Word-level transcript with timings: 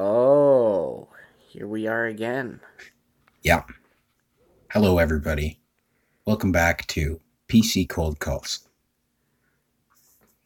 Oh, 0.00 1.08
here 1.48 1.66
we 1.66 1.88
are 1.88 2.06
again. 2.06 2.60
Yeah. 3.42 3.64
Hello, 4.70 4.98
everybody. 4.98 5.58
Welcome 6.24 6.52
back 6.52 6.86
to 6.86 7.20
PC 7.48 7.88
Cold 7.88 8.20
Calls. 8.20 8.60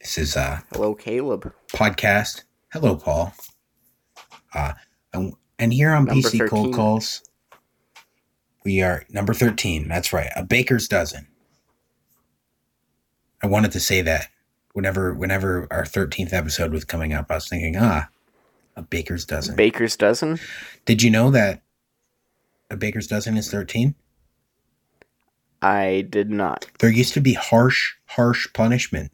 This 0.01 0.17
is 0.17 0.35
a 0.35 0.63
Hello, 0.71 0.95
Caleb. 0.95 1.53
podcast. 1.71 2.45
Hello, 2.71 2.95
Paul. 2.95 3.31
Uh, 4.55 4.73
and, 5.13 5.35
and 5.59 5.71
here 5.71 5.91
on 5.91 6.05
Number 6.05 6.27
PC 6.27 6.49
Cold 6.49 6.73
Calls, 6.73 7.21
we 8.65 8.81
are 8.81 9.03
number 9.11 9.35
13. 9.35 9.87
That's 9.87 10.11
right. 10.11 10.31
A 10.35 10.43
baker's 10.43 10.87
dozen. 10.87 11.27
I 13.43 13.45
wanted 13.45 13.71
to 13.73 13.79
say 13.79 14.01
that 14.01 14.29
whenever 14.71 15.13
whenever 15.13 15.67
our 15.69 15.83
13th 15.83 16.33
episode 16.33 16.71
was 16.71 16.85
coming 16.85 17.13
up, 17.13 17.27
I 17.29 17.35
was 17.35 17.47
thinking, 17.47 17.75
ah, 17.77 18.07
a 18.75 18.81
baker's 18.81 19.25
dozen. 19.25 19.55
Baker's 19.55 19.95
dozen. 19.95 20.39
Did 20.85 21.01
you 21.01 21.09
know 21.09 21.31
that 21.31 21.61
a 22.69 22.77
baker's 22.77 23.07
dozen 23.07 23.37
is 23.37 23.49
13? 23.49 23.95
I 25.61 26.05
did 26.09 26.29
not. 26.29 26.67
There 26.79 26.89
used 26.89 27.13
to 27.13 27.21
be 27.21 27.33
harsh, 27.33 27.93
harsh 28.05 28.51
punishment 28.53 29.11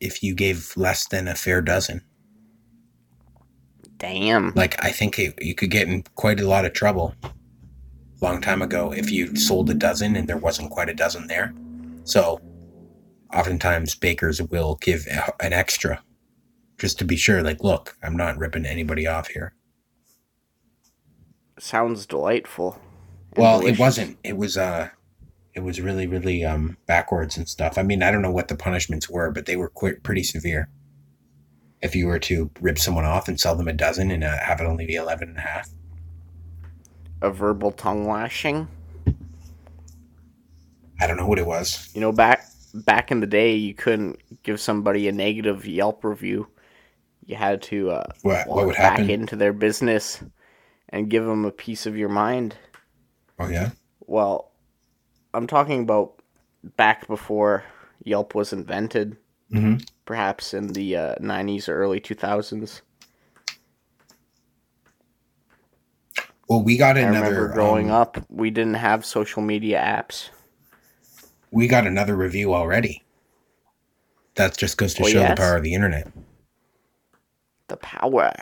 if 0.00 0.22
you 0.22 0.34
gave 0.34 0.72
less 0.76 1.06
than 1.06 1.28
a 1.28 1.34
fair 1.34 1.62
dozen. 1.62 2.02
Damn. 3.98 4.52
Like, 4.56 4.82
I 4.84 4.90
think 4.90 5.18
it, 5.18 5.40
you 5.40 5.54
could 5.54 5.70
get 5.70 5.86
in 5.88 6.02
quite 6.16 6.40
a 6.40 6.48
lot 6.48 6.64
of 6.64 6.72
trouble 6.72 7.14
long 8.20 8.40
time 8.40 8.62
ago 8.62 8.92
if 8.92 9.10
you 9.10 9.34
sold 9.36 9.68
a 9.68 9.74
dozen 9.74 10.16
and 10.16 10.28
there 10.28 10.36
wasn't 10.36 10.70
quite 10.70 10.88
a 10.88 10.94
dozen 10.94 11.26
there. 11.26 11.54
So, 12.04 12.40
oftentimes 13.32 13.94
bakers 13.94 14.40
will 14.42 14.76
give 14.80 15.06
an 15.40 15.52
extra 15.52 16.02
just 16.82 16.98
to 16.98 17.04
be 17.04 17.14
sure. 17.14 17.44
Like, 17.44 17.62
look, 17.62 17.96
I'm 18.02 18.16
not 18.16 18.36
ripping 18.36 18.66
anybody 18.66 19.06
off 19.06 19.28
here. 19.28 19.54
Sounds 21.56 22.06
delightful. 22.06 22.76
Well, 23.36 23.64
it 23.64 23.78
wasn't. 23.78 24.18
It 24.24 24.36
was 24.36 24.58
uh 24.58 24.88
it 25.54 25.60
was 25.60 25.80
really 25.80 26.08
really 26.08 26.44
um 26.44 26.76
backwards 26.86 27.36
and 27.36 27.48
stuff. 27.48 27.78
I 27.78 27.84
mean, 27.84 28.02
I 28.02 28.10
don't 28.10 28.20
know 28.20 28.32
what 28.32 28.48
the 28.48 28.56
punishments 28.56 29.08
were, 29.08 29.30
but 29.30 29.46
they 29.46 29.54
were 29.54 29.68
quite 29.68 30.02
pretty 30.02 30.24
severe. 30.24 30.68
If 31.80 31.94
you 31.94 32.08
were 32.08 32.18
to 32.18 32.50
rip 32.60 32.80
someone 32.80 33.04
off 33.04 33.28
and 33.28 33.38
sell 33.38 33.54
them 33.54 33.68
a 33.68 33.72
dozen 33.72 34.10
and 34.10 34.24
uh, 34.24 34.38
have 34.38 34.60
it 34.60 34.64
only 34.64 34.84
be 34.84 34.96
11 34.96 35.28
and 35.28 35.38
a 35.38 35.40
half. 35.40 35.68
A 37.20 37.30
verbal 37.30 37.70
tongue 37.70 38.08
lashing. 38.08 38.66
I 41.00 41.06
don't 41.06 41.16
know 41.16 41.26
what 41.26 41.38
it 41.38 41.46
was. 41.46 41.90
You 41.94 42.00
know, 42.00 42.10
back 42.10 42.44
back 42.74 43.12
in 43.12 43.20
the 43.20 43.26
day, 43.28 43.54
you 43.54 43.72
couldn't 43.72 44.18
give 44.42 44.60
somebody 44.60 45.06
a 45.06 45.12
negative 45.12 45.64
Yelp 45.64 46.02
review. 46.02 46.48
You 47.24 47.36
had 47.36 47.62
to 47.62 47.90
uh, 47.90 48.04
What 48.22 48.46
what 48.48 48.66
would 48.66 48.76
back 48.76 48.98
happen? 48.98 49.10
into 49.10 49.36
their 49.36 49.52
business 49.52 50.22
and 50.88 51.08
give 51.10 51.24
them 51.24 51.44
a 51.44 51.50
piece 51.52 51.86
of 51.86 51.96
your 51.96 52.08
mind. 52.08 52.56
Oh 53.38 53.48
yeah. 53.48 53.70
Well, 54.00 54.50
I'm 55.34 55.46
talking 55.46 55.82
about 55.82 56.14
back 56.76 57.06
before 57.06 57.64
Yelp 58.04 58.34
was 58.34 58.52
invented, 58.52 59.16
Mhm. 59.52 59.84
perhaps 60.04 60.52
in 60.52 60.68
the 60.68 60.96
uh, 60.96 61.14
90s 61.20 61.68
or 61.68 61.76
early 61.76 62.00
2000s. 62.00 62.82
Well, 66.48 66.62
we 66.62 66.76
got 66.76 66.98
I 66.98 67.00
another 67.00 67.30
remember 67.30 67.54
growing 67.54 67.90
um, 67.90 67.96
up, 67.96 68.26
we 68.28 68.50
didn't 68.50 68.74
have 68.74 69.04
social 69.06 69.42
media 69.42 69.80
apps. 69.80 70.28
We 71.50 71.66
got 71.66 71.86
another 71.86 72.16
review 72.16 72.52
already. 72.52 73.02
That 74.34 74.56
just 74.56 74.76
goes 74.76 74.94
to 74.94 75.02
Well, 75.02 75.10
show 75.12 75.20
yes. 75.20 75.30
the 75.36 75.42
power 75.42 75.56
of 75.56 75.62
the 75.62 75.74
internet. 75.74 76.08
The 77.68 77.76
power 77.76 78.32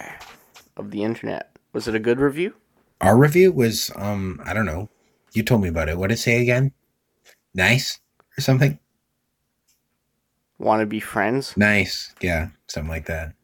of 0.77 0.91
the 0.91 1.03
internet. 1.03 1.57
Was 1.73 1.87
it 1.87 1.95
a 1.95 2.01
good 2.01 2.21
review? 2.21 2.55
Our 3.01 3.17
review 3.17 3.53
was 3.53 3.91
um 3.97 4.41
I 4.45 4.53
don't 4.53 4.67
know. 4.67 4.89
You 5.33 5.43
told 5.43 5.63
me 5.63 5.69
about 5.69 5.89
it. 5.89 5.99
What 5.99 6.09
did 6.09 6.15
it 6.15 6.19
say 6.19 6.41
again? 6.41 6.73
Nice 7.55 8.01
or 8.36 8.41
something? 8.41 8.79
Want 10.59 10.80
to 10.80 10.86
be 10.86 11.01
friends? 11.01 11.57
Nice. 11.57 12.14
Yeah, 12.20 12.48
something 12.67 12.91
like 12.91 13.07
that. 13.07 13.35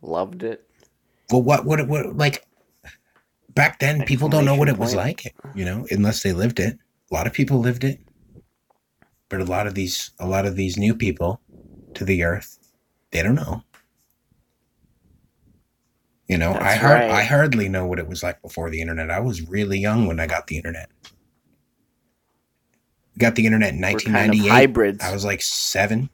Loved 0.00 0.42
it. 0.44 0.64
Well, 1.30 1.42
what, 1.42 1.64
what, 1.64 1.86
what, 1.88 2.16
like, 2.16 2.46
back 3.50 3.80
then, 3.80 4.04
people 4.04 4.28
don't 4.28 4.44
know 4.44 4.54
what 4.54 4.68
it 4.68 4.78
was 4.78 4.94
like, 4.94 5.34
you 5.54 5.64
know, 5.64 5.86
unless 5.90 6.22
they 6.22 6.32
lived 6.32 6.60
it. 6.60 6.78
A 7.10 7.14
lot 7.14 7.26
of 7.26 7.32
people 7.32 7.58
lived 7.58 7.84
it, 7.84 8.00
but 9.28 9.40
a 9.40 9.44
lot 9.44 9.66
of 9.66 9.74
these, 9.74 10.12
a 10.18 10.26
lot 10.26 10.46
of 10.46 10.56
these 10.56 10.76
new 10.76 10.94
people 10.94 11.40
to 11.94 12.04
the 12.04 12.22
earth, 12.22 12.58
they 13.10 13.22
don't 13.22 13.34
know. 13.34 13.62
You 16.30 16.38
know, 16.38 16.52
I 16.52 16.58
That's 16.60 16.76
hard, 16.76 17.00
right. 17.00 17.10
I 17.10 17.24
hardly 17.24 17.68
know 17.68 17.86
what 17.86 17.98
it 17.98 18.06
was 18.06 18.22
like 18.22 18.40
before 18.40 18.70
the 18.70 18.80
internet. 18.80 19.10
I 19.10 19.18
was 19.18 19.48
really 19.48 19.80
young 19.80 20.06
when 20.06 20.20
I 20.20 20.28
got 20.28 20.46
the 20.46 20.56
internet. 20.58 20.88
Got 23.18 23.34
the 23.34 23.46
internet 23.46 23.74
in 23.74 23.80
We're 23.80 23.98
kind 23.98 24.30
of 24.30 24.38
1998. 24.38 24.48
hybrids. 24.48 25.04
I 25.04 25.12
was 25.12 25.24
like 25.24 25.42
seven. 25.42 26.08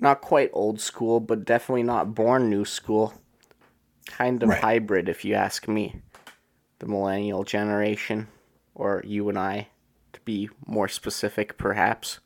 Not 0.00 0.22
quite 0.22 0.48
old 0.54 0.80
school, 0.80 1.20
but 1.20 1.44
definitely 1.44 1.82
not 1.82 2.14
born 2.14 2.48
new 2.48 2.64
school. 2.64 3.12
Kind 4.06 4.42
of 4.42 4.48
Right. 4.48 4.60
hybrid, 4.62 5.10
if 5.10 5.26
you 5.26 5.34
ask 5.34 5.68
me. 5.68 6.00
The 6.78 6.86
millennial 6.86 7.44
generation, 7.44 8.28
or 8.74 9.02
you 9.04 9.28
and 9.28 9.38
I, 9.38 9.68
to 10.14 10.20
be 10.20 10.48
more 10.66 10.88
specific, 10.88 11.58
perhaps. 11.58 12.20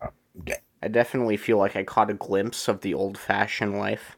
Uh, 0.00 0.08
yeah. 0.46 0.56
I 0.82 0.88
definitely 0.88 1.36
feel 1.36 1.58
like 1.58 1.76
I 1.76 1.84
caught 1.84 2.10
a 2.10 2.14
glimpse 2.14 2.68
of 2.68 2.80
the 2.80 2.94
old 2.94 3.18
fashioned 3.18 3.78
life. 3.78 4.16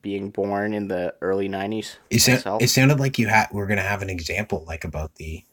Being 0.00 0.30
born 0.30 0.74
in 0.74 0.88
the 0.88 1.14
early 1.20 1.48
90s. 1.48 1.96
It, 2.10 2.20
sound, 2.20 2.62
it 2.62 2.68
sounded 2.68 2.98
like 2.98 3.18
you 3.18 3.28
had 3.28 3.48
we're 3.52 3.66
gonna 3.66 3.82
have 3.82 4.02
an 4.02 4.10
example 4.10 4.64
like 4.66 4.84
about 4.84 5.14
the 5.14 5.44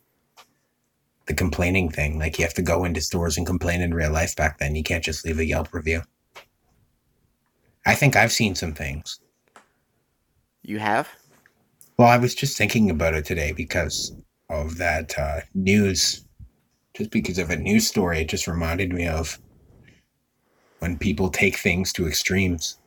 the 1.28 1.36
complaining 1.36 1.90
thing. 1.90 2.18
Like 2.18 2.40
you 2.40 2.46
have 2.46 2.56
to 2.56 2.64
go 2.64 2.84
into 2.84 3.02
stores 3.02 3.38
and 3.38 3.46
complain 3.46 3.82
in 3.82 3.94
real 3.94 4.12
life 4.12 4.36
back 4.36 4.58
then. 4.58 4.76
You 4.76 4.84
can't 4.84 5.04
just 5.04 5.24
leave 5.24 5.38
a 5.38 5.46
Yelp 5.46 5.74
review. 5.74 6.02
I 7.86 7.96
think 7.96 8.16
I've 8.16 8.32
seen 8.32 8.56
some 8.56 8.74
things. 8.74 9.20
You 10.64 10.80
have? 10.80 11.10
Well, 11.98 12.08
I 12.08 12.18
was 12.18 12.34
just 12.34 12.58
thinking 12.58 12.90
about 12.90 13.14
it 13.14 13.26
today 13.26 13.52
because 13.52 14.16
of 14.50 14.78
that 14.78 15.18
uh, 15.18 15.42
news. 15.54 16.26
Just 16.94 17.12
because 17.12 17.38
of 17.38 17.50
a 17.50 17.56
news 17.56 17.88
story, 17.88 18.22
it 18.22 18.30
just 18.30 18.48
reminded 18.48 18.92
me 18.92 19.08
of 19.08 19.40
when 20.80 20.98
people 20.98 21.30
take 21.30 21.58
things 21.58 21.94
to 21.94 22.08
extremes. 22.08 22.78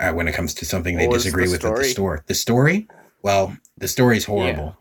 Uh, 0.00 0.12
when 0.12 0.26
it 0.26 0.32
comes 0.32 0.52
to 0.54 0.64
something 0.64 0.96
they 0.96 1.06
disagree 1.06 1.46
the 1.46 1.52
with 1.52 1.64
at 1.64 1.76
the 1.76 1.84
store. 1.84 2.24
The 2.26 2.34
story? 2.34 2.88
Well, 3.22 3.56
the 3.78 3.86
story 3.86 4.16
is 4.16 4.24
horrible. 4.24 4.76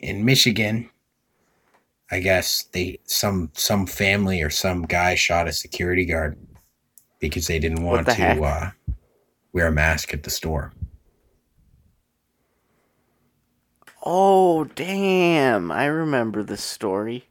In 0.00 0.24
Michigan, 0.24 0.88
I 2.10 2.20
guess 2.20 2.64
they 2.72 2.98
some 3.04 3.50
some 3.54 3.86
family 3.86 4.40
or 4.42 4.50
some 4.50 4.82
guy 4.82 5.16
shot 5.16 5.48
a 5.48 5.52
security 5.52 6.04
guard 6.06 6.38
because 7.18 7.46
they 7.46 7.58
didn't 7.58 7.82
want 7.82 8.06
the 8.06 8.14
to 8.14 8.42
uh, 8.42 8.70
wear 9.52 9.66
a 9.66 9.72
mask 9.72 10.14
at 10.14 10.22
the 10.22 10.30
store. 10.30 10.72
Oh, 14.08 14.64
damn. 14.76 15.72
I 15.72 15.86
remember 15.86 16.44
this 16.44 16.62
story. 16.62 17.24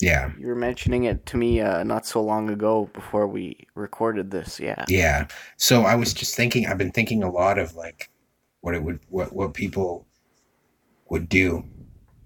Yeah. 0.00 0.32
You 0.38 0.46
were 0.46 0.54
mentioning 0.54 1.04
it 1.04 1.26
to 1.26 1.36
me 1.36 1.60
uh, 1.60 1.84
not 1.84 2.06
so 2.06 2.22
long 2.22 2.48
ago 2.48 2.88
before 2.94 3.26
we 3.26 3.66
recorded 3.74 4.30
this. 4.30 4.58
Yeah. 4.58 4.84
Yeah. 4.88 5.28
So 5.58 5.82
I 5.82 5.94
was 5.94 6.14
just 6.14 6.34
thinking 6.34 6.66
I've 6.66 6.78
been 6.78 6.90
thinking 6.90 7.22
a 7.22 7.30
lot 7.30 7.58
of 7.58 7.76
like 7.76 8.10
what 8.62 8.74
it 8.74 8.82
would 8.82 9.00
what 9.10 9.34
what 9.34 9.52
people 9.52 10.06
would 11.10 11.28
do 11.28 11.62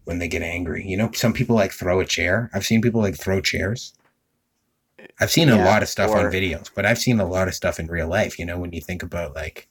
when 0.04 0.20
they 0.20 0.28
get 0.28 0.42
angry. 0.42 0.86
You 0.86 0.96
know, 0.96 1.10
some 1.12 1.32
people 1.32 1.56
like 1.56 1.72
throw 1.72 1.98
a 1.98 2.04
chair. 2.04 2.50
I've 2.54 2.64
seen 2.64 2.80
people 2.80 3.00
like 3.00 3.16
throw 3.16 3.40
chairs. 3.40 3.92
I've 5.20 5.32
seen 5.32 5.48
a 5.48 5.64
lot 5.64 5.82
of 5.82 5.88
stuff 5.88 6.12
on 6.12 6.26
videos, 6.26 6.70
but 6.72 6.86
I've 6.86 6.98
seen 6.98 7.18
a 7.18 7.26
lot 7.26 7.48
of 7.48 7.54
stuff 7.54 7.80
in 7.80 7.88
real 7.88 8.08
life, 8.08 8.38
you 8.38 8.46
know, 8.46 8.58
when 8.58 8.72
you 8.72 8.80
think 8.80 9.02
about 9.02 9.34
like 9.34 9.67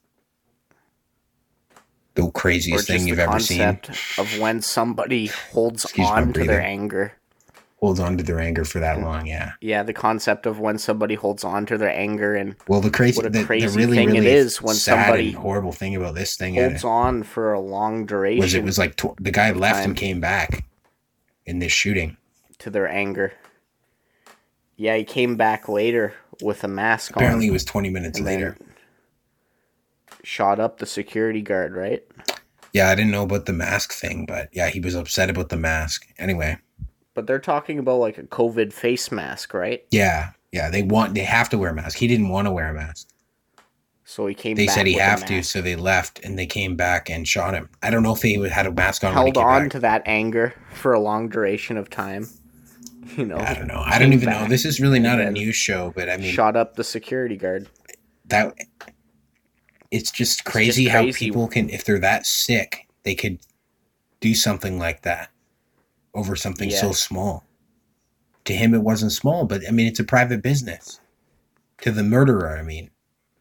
the 2.25 2.31
craziest 2.31 2.88
thing 2.88 3.08
you've 3.08 3.19
ever 3.19 3.40
seen 3.40 3.80
of 4.18 4.40
when 4.40 4.62
somebody 4.62 5.28
holds 5.52 5.84
Excuse 5.86 6.08
on 6.08 6.34
to 6.34 6.44
their 6.44 6.62
anger. 6.62 7.14
holds 7.80 8.00
on 8.00 8.18
to 8.18 8.24
their 8.24 8.40
anger 8.40 8.66
for 8.66 8.80
that 8.80 9.00
long, 9.00 9.28
yeah. 9.28 9.52
Yeah, 9.62 9.84
the 9.84 9.94
concept 9.94 10.46
of 10.46 10.60
when 10.60 10.78
somebody 10.80 11.16
holds 11.16 11.44
on 11.44 11.66
to 11.68 11.78
their 11.78 11.92
anger 11.92 12.36
and 12.36 12.56
Well, 12.68 12.81
the 12.81 12.90
crazy, 12.90 13.18
What 13.18 13.28
a 13.28 13.30
the, 13.30 13.44
the 13.44 13.46
really, 13.75 13.96
thing 13.98 14.10
really 14.10 14.28
is 14.28 14.62
when 14.62 14.75
sad 14.75 15.04
somebody 15.06 15.28
and 15.30 15.38
horrible 15.38 15.72
thing 15.72 15.96
about 15.96 16.16
this 16.16 16.36
thing 16.36 16.56
holds 16.56 16.84
on 16.84 17.24
for 17.24 17.54
a 17.54 17.60
long 17.60 18.06
duration 18.06 18.42
was 18.42 18.54
it 18.56 18.64
was 18.64 18.78
like 18.78 18.96
tw- 18.96 19.16
the 19.19 19.31
guy 19.31 19.52
left 19.52 19.86
and 19.86 19.96
came 19.96 20.19
back 20.19 20.66
in 21.46 21.60
this 21.60 21.72
shooting. 21.72 22.18
to 22.60 22.69
their 22.69 22.88
anger. 22.88 23.31
Yeah, 24.75 24.96
he 24.96 25.04
came 25.04 25.38
back 25.38 25.68
later 25.69 26.14
with 26.42 26.64
a 26.64 26.68
mask 26.68 27.12
Apparently, 27.16 27.46
on. 27.46 27.50
it 27.50 27.54
was 27.54 27.66
20 27.66 27.90
minutes 27.90 28.18
and 28.19 28.28
then 28.28 28.36
later. 28.36 28.58
Shot 30.28 30.60
up 30.60 30.80
the 30.80 30.86
security 30.86 31.42
guard, 31.42 31.74
right? 31.74 32.04
Yeah, 32.74 32.90
I 32.90 32.96
didn't 32.96 33.12
know 33.12 33.24
about 33.24 33.46
the 33.46 33.54
mask 33.54 33.94
thing, 33.94 34.26
but 34.26 34.50
yeah, 34.52 34.68
he 34.68 34.82
was 34.82 34.94
upset 34.94 35.30
about 35.30 35.48
the 35.48 35.56
mask. 35.56 36.06
Anyway, 36.20 36.58
But 37.14 37.28
they're 37.28 37.40
talking 37.40 37.80
about 37.80 38.02
like 38.02 38.18
a 38.18 38.24
COVID 38.24 38.74
face 38.74 39.10
mask, 39.10 39.54
right? 39.54 39.86
Yeah, 39.90 40.32
yeah. 40.52 40.70
They 40.70 40.84
want 40.84 41.16
they 41.16 41.22
have 41.22 41.48
to 41.52 41.58
wear 41.58 41.70
a 41.70 41.74
mask. 41.74 41.98
He 41.98 42.08
didn't 42.10 42.28
want 42.28 42.46
to 42.46 42.52
wear 42.52 42.68
a 42.68 42.74
mask. 42.74 43.08
So 44.04 44.28
he 44.28 44.36
came. 44.36 44.58
They 44.58 44.68
said 44.68 44.86
he 44.86 44.96
have 44.96 45.26
to, 45.28 45.42
so 45.44 45.62
they 45.62 45.78
left 45.78 46.20
and 46.26 46.38
they 46.38 46.46
came 46.46 46.76
back 46.76 47.10
and 47.10 47.26
shot 47.26 47.54
him. 47.54 47.70
I 47.82 47.90
don't 47.90 48.04
know 48.04 48.14
if 48.14 48.22
he 48.22 48.34
had 48.50 48.66
a 48.66 48.72
mask 48.74 49.06
on. 49.06 49.16
when 49.16 49.28
he 49.28 49.32
held 49.34 49.38
on 49.38 49.62
back. 49.64 49.72
to 49.72 49.80
that 49.80 50.02
anger 50.06 50.54
for 50.74 50.92
a 50.92 51.00
long 51.00 51.30
duration 51.30 51.78
of 51.78 51.90
time. 51.90 52.28
You 53.16 53.26
know, 53.26 53.38
I 53.38 53.54
don't 53.54 53.68
know. 53.68 53.82
I 53.86 54.00
don't 54.00 54.12
even 54.12 54.30
know. 54.30 54.48
This 54.50 54.66
is 54.66 54.82
really 54.82 55.00
not 55.00 55.22
a 55.22 55.32
news 55.32 55.56
show, 55.56 55.94
but 55.96 56.10
I 56.10 56.18
mean 56.18 56.34
shot 56.34 56.58
up 56.58 56.76
the 56.76 56.84
security 56.84 57.38
guard. 57.38 57.70
that. 58.26 58.54
It's 59.92 60.12
just 60.12 60.45
crazy 60.45 60.86
just 60.86 60.94
how 60.94 61.04
crazy. 61.04 61.25
people 61.25 61.48
can, 61.48 61.69
if 61.69 61.86
they're 61.86 62.00
that 62.00 62.25
sick, 62.25 62.88
they 63.04 63.16
could 63.16 63.39
do 64.19 64.34
something 64.34 64.80
like 64.80 65.04
that 65.04 65.30
over 66.13 66.36
something 66.36 66.69
so 66.72 66.92
small. 66.92 67.45
To 68.45 68.54
him, 68.54 68.74
it 68.74 68.81
wasn't 68.81 69.12
small, 69.12 69.45
but 69.45 69.62
I 69.68 69.72
mean, 69.72 69.88
it's 69.88 70.00
a 70.00 70.04
private 70.04 70.42
business. 70.42 71.00
To 71.81 71.92
the 71.92 72.04
murderer, 72.04 72.57
I 72.57 72.63
mean, 72.63 72.89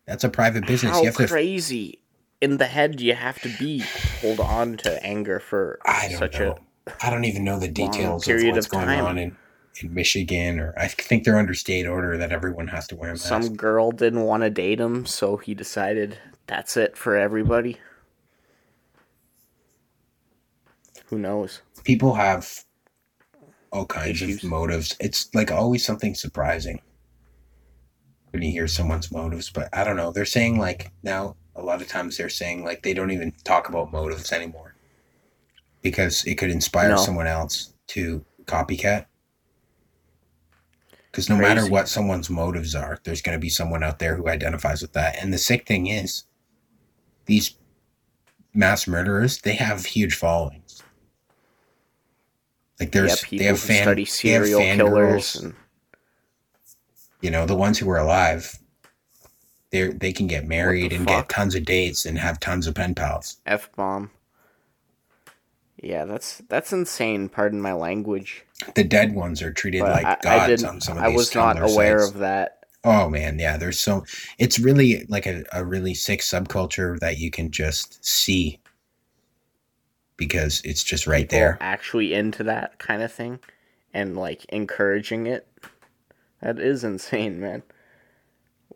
that's 0.06 0.25
a 0.25 0.28
private 0.28 0.66
business. 0.66 0.93
How 0.93 1.00
you 1.00 1.06
have 1.06 1.16
to 1.16 1.26
crazy 1.26 2.00
in 2.40 2.58
the 2.58 2.66
head 2.66 3.00
you 3.00 3.14
have 3.14 3.40
to 3.40 3.49
be 3.58 3.81
to 3.81 4.08
hold 4.20 4.40
on 4.40 4.76
to 4.78 5.04
anger 5.04 5.40
for 5.40 5.78
I 5.87 6.08
don't 6.08 6.19
such 6.19 6.38
know. 6.38 6.58
I 7.02 7.10
don't 7.10 7.25
even 7.25 7.44
know 7.44 7.58
the 7.58 7.69
details 7.69 8.28
of 8.28 8.42
what's 8.44 8.66
of 8.66 8.72
going 8.72 8.87
time. 8.87 9.04
on 9.04 9.19
in, 9.19 9.37
in 9.82 9.94
Michigan, 9.94 10.60
or 10.60 10.75
I 10.76 10.88
think 10.88 11.25
they're 11.25 11.38
under 11.38 11.54
state 11.54 11.87
order 11.87 12.16
that 12.19 12.31
everyone 12.31 12.69
has 12.69 12.87
to 12.88 12.96
wear 12.96 13.10
a 13.10 13.12
a 13.12 13.14
mask. 13.14 13.26
some 13.26 13.56
girl 13.56 13.90
didn't 13.90 14.22
want 14.22 14.42
to 14.42 14.50
date 14.50 14.78
him, 14.78 15.06
so 15.06 15.37
he 15.37 15.54
decided 15.54 16.19
that's 16.46 16.76
it 16.76 16.96
for 16.96 17.16
everybody. 17.16 17.78
Who 21.06 21.19
knows? 21.19 21.60
People 21.84 22.14
have 22.14 22.64
all 23.72 23.87
kinds 23.87 24.22
Issues. 24.22 24.43
of 24.44 24.50
motives. 24.50 24.96
It's 25.00 25.32
like 25.34 25.50
always 25.52 25.84
something 25.84 26.14
surprising 26.14 26.81
when 28.31 28.43
you 28.43 28.50
hear 28.50 28.66
someone's 28.66 29.12
motives, 29.12 29.50
but 29.50 29.69
I 29.72 29.84
don't 29.84 29.96
know. 29.96 30.10
They're 30.12 30.25
saying 30.25 30.58
like 30.58 30.90
now 31.02 31.37
a 31.54 31.62
lot 31.62 31.81
of 31.81 31.88
times 31.88 32.16
they're 32.16 32.28
saying 32.28 32.64
like 32.64 32.82
they 32.82 32.92
don't 32.94 33.10
even 33.12 33.32
talk 33.44 33.69
about 33.69 33.92
motives 33.92 34.32
anymore 34.32 34.75
because 35.82 36.25
it 36.25 36.34
could 36.37 36.50
inspire 36.50 36.90
No. 36.90 36.96
someone 36.96 37.26
else 37.26 37.72
to 37.88 38.25
copycat. 38.44 39.06
Because 41.10 41.28
no 41.31 41.37
matter 41.37 41.66
what 41.66 41.88
someone's 41.88 42.28
motives 42.28 42.75
are, 42.75 42.99
there's 43.04 43.22
going 43.22 43.34
to 43.37 43.40
be 43.40 43.49
someone 43.49 43.82
out 43.82 44.00
there 44.00 44.16
who 44.16 44.28
identifies 44.28 44.82
with 44.82 44.92
that. 44.92 45.16
And 45.22 45.32
the 45.32 45.38
sick 45.38 45.66
thing 45.66 45.87
is, 45.87 46.25
these 47.26 47.55
mass 48.55 48.87
murderers, 48.87 49.38
they 49.43 49.55
have 49.55 49.84
huge 49.84 50.14
followings. 50.14 50.82
Like 52.81 52.93
there's, 52.93 53.23
yeah, 53.32 53.38
they 53.38 53.44
have 53.44 53.58
fan, 53.61 53.82
study 53.82 54.05
they 54.23 54.32
have 54.32 54.46
serial 54.46 54.61
fan 54.61 54.76
killers. 54.78 55.32
girls. 55.32 55.37
And, 55.44 55.55
You 57.23 57.31
know, 57.31 57.46
the 57.46 57.56
ones 57.56 57.78
who 57.78 57.88
are 57.90 57.99
alive, 57.99 58.58
they 59.70 59.88
they 59.88 60.12
can 60.12 60.26
get 60.26 60.46
married 60.46 60.93
and 60.93 61.06
fuck? 61.06 61.28
get 61.28 61.28
tons 61.28 61.55
of 61.55 61.64
dates 61.64 62.05
and 62.06 62.19
have 62.19 62.38
tons 62.38 62.67
of 62.67 62.75
pen 62.75 62.94
pals. 62.94 63.38
F 63.46 63.70
bomb. 63.75 64.11
Yeah, 65.82 66.05
that's 66.05 66.43
that's 66.49 66.73
insane. 66.73 67.28
Pardon 67.28 67.61
my 67.61 67.73
language. 67.73 68.44
The 68.75 68.84
dead 68.84 69.14
ones 69.14 69.43
are 69.43 69.52
treated 69.52 69.81
But 69.82 69.93
like 69.93 70.06
I, 70.06 70.46
gods 70.49 70.64
I 70.64 70.69
on 70.69 70.81
some 70.81 70.99
of 70.99 71.05
I 71.05 71.08
these 71.08 71.17
was 71.17 71.34
not 71.34 71.61
aware 71.62 72.00
sites. 72.00 72.11
of 72.14 72.19
that. 72.20 72.65
Oh 72.87 73.11
man, 73.11 73.41
yeah. 73.41 73.56
There's 73.56 73.81
so 73.81 74.05
it's 74.38 74.61
really 74.61 75.05
like 75.09 75.27
a, 75.27 75.43
a 75.53 75.65
really 75.65 75.93
sick 75.93 76.21
subculture 76.21 76.97
that 77.00 77.19
you 77.19 77.33
can 77.33 77.50
just 77.50 78.03
see 78.05 78.61
because 80.17 80.62
it's 80.65 80.85
just 80.85 81.05
right 81.06 81.29
People 81.29 81.38
there. 81.38 81.59
actually 81.61 82.15
into 82.15 82.44
that 82.44 82.79
kind 82.79 83.03
of 83.03 83.12
thing, 83.12 83.41
and 83.93 84.17
like 84.17 84.44
encouraging 84.50 85.27
it. 85.27 85.49
That 86.41 86.61
is 86.61 86.85
insane, 86.85 87.41
man. 87.41 87.65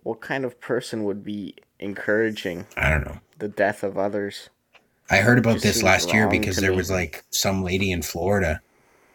What 0.03 0.21
kind 0.21 0.45
of 0.45 0.61
person 0.61 1.05
would 1.05 1.23
be 1.23 1.55
encouraging 1.79 2.67
I 2.77 2.91
don't 2.91 3.05
know. 3.07 3.19
the 3.39 3.49
death 3.49 3.85
of 3.85 3.97
others? 3.97 4.51
I 5.09 5.19
heard 5.19 5.39
about 5.39 5.61
this 5.61 5.85
last 5.85 6.13
year 6.13 6.29
because 6.29 6.57
there 6.57 6.73
me. 6.73 6.77
was 6.77 6.91
like 6.91 7.23
some 7.31 7.63
lady 7.63 7.93
in 7.93 8.03
Florida 8.03 8.61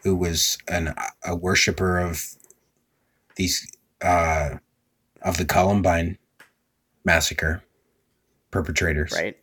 who 0.04 0.16
was 0.16 0.56
an 0.68 0.94
a 1.22 1.36
worshiper 1.36 1.98
of 1.98 2.24
these 3.36 3.70
uh 4.00 4.56
of 5.26 5.36
the 5.36 5.44
Columbine 5.44 6.16
massacre 7.04 7.62
perpetrators. 8.52 9.12
Right? 9.12 9.36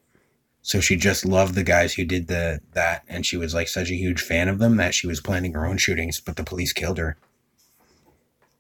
So 0.61 0.79
she 0.79 0.95
just 0.95 1.25
loved 1.25 1.55
the 1.55 1.63
guys 1.63 1.93
who 1.93 2.05
did 2.05 2.27
the 2.27 2.61
that 2.71 3.03
and 3.09 3.25
she 3.25 3.35
was 3.35 3.53
like 3.53 3.67
such 3.67 3.91
a 3.91 3.95
huge 3.95 4.21
fan 4.21 4.47
of 4.47 4.59
them 4.59 4.77
that 4.77 4.95
she 4.95 5.07
was 5.07 5.19
planning 5.19 5.53
her 5.53 5.65
own 5.65 5.77
shootings, 5.77 6.21
but 6.21 6.37
the 6.37 6.43
police 6.43 6.71
killed 6.71 6.97
her. 6.97 7.17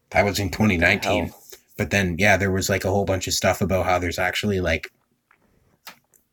That 0.09 0.25
was 0.25 0.37
in 0.37 0.51
2019. 0.51 1.27
hell? 1.27 1.39
But 1.77 1.91
then 1.91 2.17
yeah, 2.19 2.35
there 2.35 2.51
was 2.51 2.69
like 2.69 2.83
a 2.83 2.91
whole 2.91 3.05
bunch 3.05 3.25
of 3.27 3.33
stuff 3.33 3.61
about 3.61 3.85
how 3.85 3.99
there's 3.99 4.19
actually 4.19 4.59
like 4.59 4.91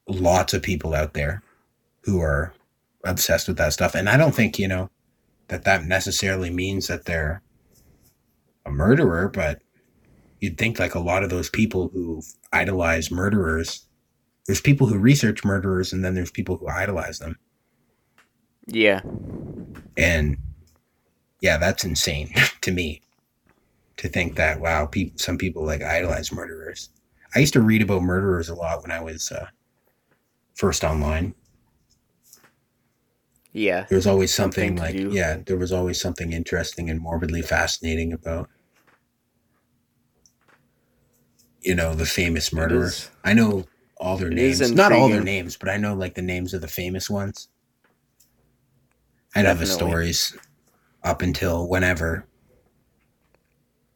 lots 0.08 0.52
of 0.52 0.62
people 0.62 0.92
out 0.92 1.14
there 1.14 1.40
who 2.02 2.20
are 2.20 2.52
obsessed 3.04 3.46
with 3.46 3.56
that 3.58 3.72
stuff 3.72 3.94
and 3.94 4.08
I 4.08 4.16
don't 4.16 4.34
think, 4.34 4.58
you 4.58 4.66
know, 4.66 4.90
that 5.46 5.64
that 5.64 5.84
necessarily 5.84 6.50
means 6.50 6.88
that 6.88 7.04
they're 7.04 7.42
a 8.66 8.72
murderer, 8.72 9.28
but 9.28 9.62
you'd 10.40 10.58
think 10.58 10.78
like 10.78 10.94
a 10.94 10.98
lot 11.00 11.22
of 11.22 11.31
those 11.31 11.50
people 11.50 11.88
who 11.92 12.22
idolize 12.52 13.10
murderers 13.10 13.87
there's 14.46 14.60
people 14.60 14.87
who 14.87 14.98
research 14.98 15.44
murderers 15.44 15.92
and 15.92 16.04
then 16.04 16.14
there's 16.14 16.31
people 16.31 16.56
who 16.56 16.66
idolize 16.69 17.19
them 17.19 17.38
Yeah. 18.66 19.00
and 19.96 20.37
yeah 21.40 21.56
that's 21.58 21.84
insane 21.84 22.32
to 22.62 22.70
me 22.72 23.02
to 23.98 24.08
think 24.08 24.37
that 24.37 24.60
wow 24.60 24.87
pe- 24.87 25.12
some 25.16 25.37
people 25.38 25.64
like 25.64 25.82
idolize 25.82 26.32
murderers 26.32 26.88
i 27.34 27.38
used 27.38 27.52
to 27.52 27.60
read 27.60 27.82
about 27.82 28.02
murderers 28.02 28.48
a 28.48 28.54
lot 28.54 28.82
when 28.82 28.90
i 28.90 29.00
was 29.00 29.31
uh, 29.31 29.46
first 30.54 30.82
online 30.84 31.34
Yeah. 33.52 33.84
there 33.88 33.96
was 33.96 34.06
always 34.06 34.32
Something 34.34 34.76
something, 34.78 35.06
like 35.06 35.14
yeah 35.14 35.38
there 35.46 35.56
was 35.58 35.72
always 35.72 36.00
something 36.00 36.32
interesting 36.32 36.88
and 36.88 37.00
morbidly 37.00 37.42
fascinating 37.42 38.12
about 38.12 38.48
you 41.61 41.75
know 41.75 41.95
the 41.95 42.07
famous 42.07 42.53
murderers 42.53 43.11
i 43.25 43.33
know 43.33 43.65
all 43.99 44.17
their 44.17 44.31
it 44.31 44.35
names. 44.35 44.73
not 44.73 44.93
all 44.93 45.09
their 45.09 45.23
names 45.23 45.57
but 45.57 45.69
i 45.69 45.77
know 45.77 45.95
like 45.95 46.15
the 46.15 46.23
names 46.23 46.55
of 46.55 46.61
the 46.61 46.69
famous 46.69 47.09
ones. 47.11 47.49
I 49.35 49.43
know 49.43 49.55
the 49.55 49.67
stories 49.67 50.37
up 51.05 51.23
until 51.23 51.69
whenever. 51.69 52.27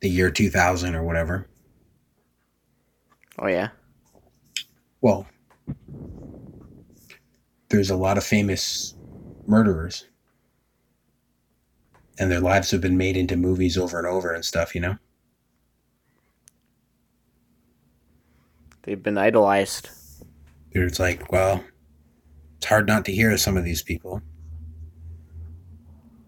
The 0.00 0.08
year 0.08 0.30
2000 0.30 0.94
or 0.94 1.02
whatever. 1.02 1.48
Oh 3.38 3.48
yeah. 3.48 3.70
well 5.00 5.26
there's 7.68 7.90
a 7.90 7.96
lot 7.96 8.16
of 8.16 8.24
famous 8.24 8.94
murderers. 9.46 10.06
And 12.16 12.30
their 12.30 12.40
lives 12.40 12.70
have 12.70 12.80
been 12.80 12.96
made 12.96 13.16
into 13.16 13.36
movies 13.36 13.76
over 13.76 13.98
and 13.98 14.06
over 14.06 14.32
and 14.32 14.44
stuff 14.44 14.74
you 14.74 14.80
know 14.80 14.98
They've 18.84 19.02
been 19.02 19.18
idolized. 19.18 19.88
it's 20.72 20.98
like 21.00 21.30
well 21.32 21.62
it's 22.58 22.66
hard 22.66 22.86
not 22.86 23.04
to 23.06 23.12
hear 23.12 23.30
of 23.32 23.40
some 23.40 23.56
of 23.56 23.64
these 23.64 23.82
people 23.82 24.22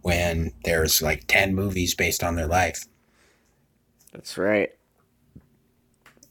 when 0.03 0.53
there's 0.65 1.03
like 1.03 1.25
10 1.27 1.55
movies 1.55 1.95
based 1.95 2.23
on 2.23 2.37
their 2.37 2.47
life 2.47 2.85
That's 4.13 4.39
right. 4.39 4.71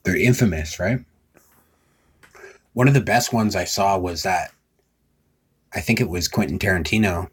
they're 0.03 0.15
infamous 0.17 0.79
right 0.79 1.00
one 2.74 2.88
of 2.88 2.94
the 2.94 3.01
best 3.01 3.34
ones 3.34 3.55
i 3.55 3.63
saw 3.65 3.98
was 3.98 4.24
that 4.24 4.51
i 5.74 5.79
think 5.82 6.00
it 6.00 6.10
was 6.10 6.27
quentin 6.27 6.58
tarantino 6.60 7.29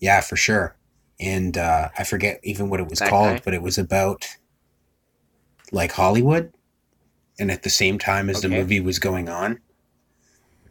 yeah 0.00 0.20
for 0.20 0.36
sure 0.36 0.76
and 1.20 1.56
uh, 1.58 1.88
i 1.98 2.04
forget 2.04 2.40
even 2.42 2.68
what 2.70 2.80
it 2.80 2.88
was 2.88 2.98
That 3.00 3.08
called 3.10 3.36
guy? 3.36 3.42
but 3.44 3.54
it 3.54 3.62
was 3.62 3.78
about 3.78 4.26
like 5.72 5.92
hollywood 5.92 6.52
and 7.38 7.50
at 7.50 7.62
the 7.62 7.70
same 7.70 7.98
time 7.98 8.28
as 8.28 8.40
the 8.40 8.48
movie 8.48 8.80
was 8.80 8.98
going 8.98 9.28
on 9.28 9.60